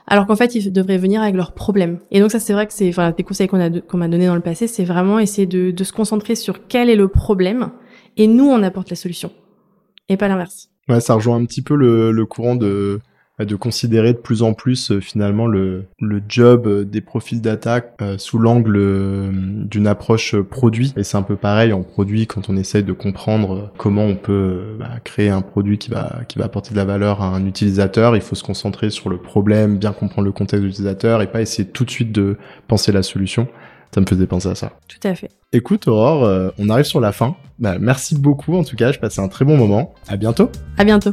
alors 0.09 0.27
qu'en 0.27 0.35
fait, 0.35 0.57
ils 0.57 0.73
devraient 0.73 0.99
venir 0.99 1.23
avec 1.23 1.37
leurs 1.37 1.53
problèmes. 1.53 2.01
Et 2.11 2.19
donc 2.19 2.33
ça, 2.33 2.41
c'est 2.41 2.53
vrai 2.53 2.67
que 2.67 2.73
c'est, 2.73 2.89
enfin, 2.89 3.13
des 3.17 3.23
conseils 3.23 3.47
qu'on 3.47 3.61
a 3.61 3.71
qu'on 3.71 3.99
m'a 3.99 4.09
donné 4.09 4.27
dans 4.27 4.35
le 4.35 4.41
passé, 4.41 4.67
c'est 4.67 4.83
vraiment 4.85 5.21
essayer 5.21 5.47
de, 5.47 5.71
de 5.71 5.85
se 5.85 5.93
concentrer 5.93 6.35
sur 6.35 6.67
quel 6.67 6.91
est 6.91 6.97
le 6.97 7.07
problème, 7.07 7.71
et 8.17 8.27
nous, 8.27 8.47
on 8.47 8.61
apporte 8.65 8.91
la 8.91 8.97
solution, 8.97 9.31
et 10.09 10.17
pas 10.17 10.27
l'inverse. 10.27 10.71
Ouais, 10.89 11.01
ça 11.01 11.15
rejoint 11.15 11.37
un 11.37 11.45
petit 11.45 11.63
peu 11.63 11.77
le, 11.77 12.11
le 12.11 12.27
courant 12.27 12.57
de 12.57 12.99
de 13.45 13.57
considérer 13.57 14.13
de 14.13 14.19
plus 14.19 14.43
en 14.43 14.53
plus 14.53 14.91
euh, 14.91 15.01
finalement 15.01 15.47
le, 15.47 15.85
le 16.01 16.23
job 16.29 16.67
euh, 16.67 16.85
des 16.85 17.01
profils 17.01 17.41
d'attaque 17.41 17.95
euh, 18.03 18.19
sous 18.19 18.39
l'angle 18.39 18.79
d'une 19.69 19.87
approche 19.87 20.37
produit. 20.37 20.93
Et 20.97 21.05
c'est 21.05 21.17
un 21.17 21.23
peu 21.23 21.37
pareil 21.37 21.73
en 21.73 21.83
produit 21.83 22.27
quand 22.27 22.49
on 22.49 22.57
essaye 22.57 22.83
de 22.83 22.93
comprendre 22.93 23.73
comment 23.77 24.05
on 24.05 24.17
peut 24.17 24.77
bah, 24.79 24.91
créer 25.05 25.31
un 25.31 25.43
produit 25.43 25.79
qui 25.79 25.91
va, 25.91 26.21
qui 26.29 26.39
va 26.39 26.47
apporter 26.47 26.73
de 26.73 26.77
la 26.77 26.85
valeur 26.85 27.23
à 27.23 27.29
un 27.29 27.47
utilisateur. 27.47 28.17
Il 28.17 28.23
faut 28.23 28.35
se 28.35 28.45
concentrer 28.45 28.91
sur 28.91 29.09
le 29.09 29.19
problème, 29.19 29.79
bien 29.79 29.93
comprendre 29.93 30.27
le 30.27 30.33
contexte 30.33 30.63
de 30.63 30.67
l'utilisateur 30.67 31.23
et 31.23 31.31
pas 31.31 31.41
essayer 31.41 31.69
tout 31.69 31.85
de 31.85 31.91
suite 31.91 32.13
de 32.13 32.37
penser 32.67 32.93
la 32.93 33.03
solution. 33.03 33.49
Ça 33.95 34.01
me 34.01 34.07
faisait 34.07 34.27
penser 34.27 34.49
à 34.49 34.55
ça. 34.55 34.73
Tout 34.87 35.09
à 35.09 35.15
fait. 35.15 35.31
Écoute, 35.53 35.89
Aurore, 35.89 36.53
on 36.59 36.69
arrive 36.69 36.85
sur 36.85 37.01
la 37.01 37.13
fin. 37.13 37.37
Bah, 37.59 37.77
merci 37.81 38.15
beaucoup 38.15 38.55
en 38.55 38.65
tout 38.65 38.77
cas, 38.77 38.93
je 38.93 38.99
passais 38.99 39.21
un 39.21 39.29
très 39.29 39.45
bon 39.45 39.57
moment. 39.57 39.95
À 40.09 40.17
bientôt. 40.17 40.51
À 40.77 40.85
bientôt. 40.85 41.13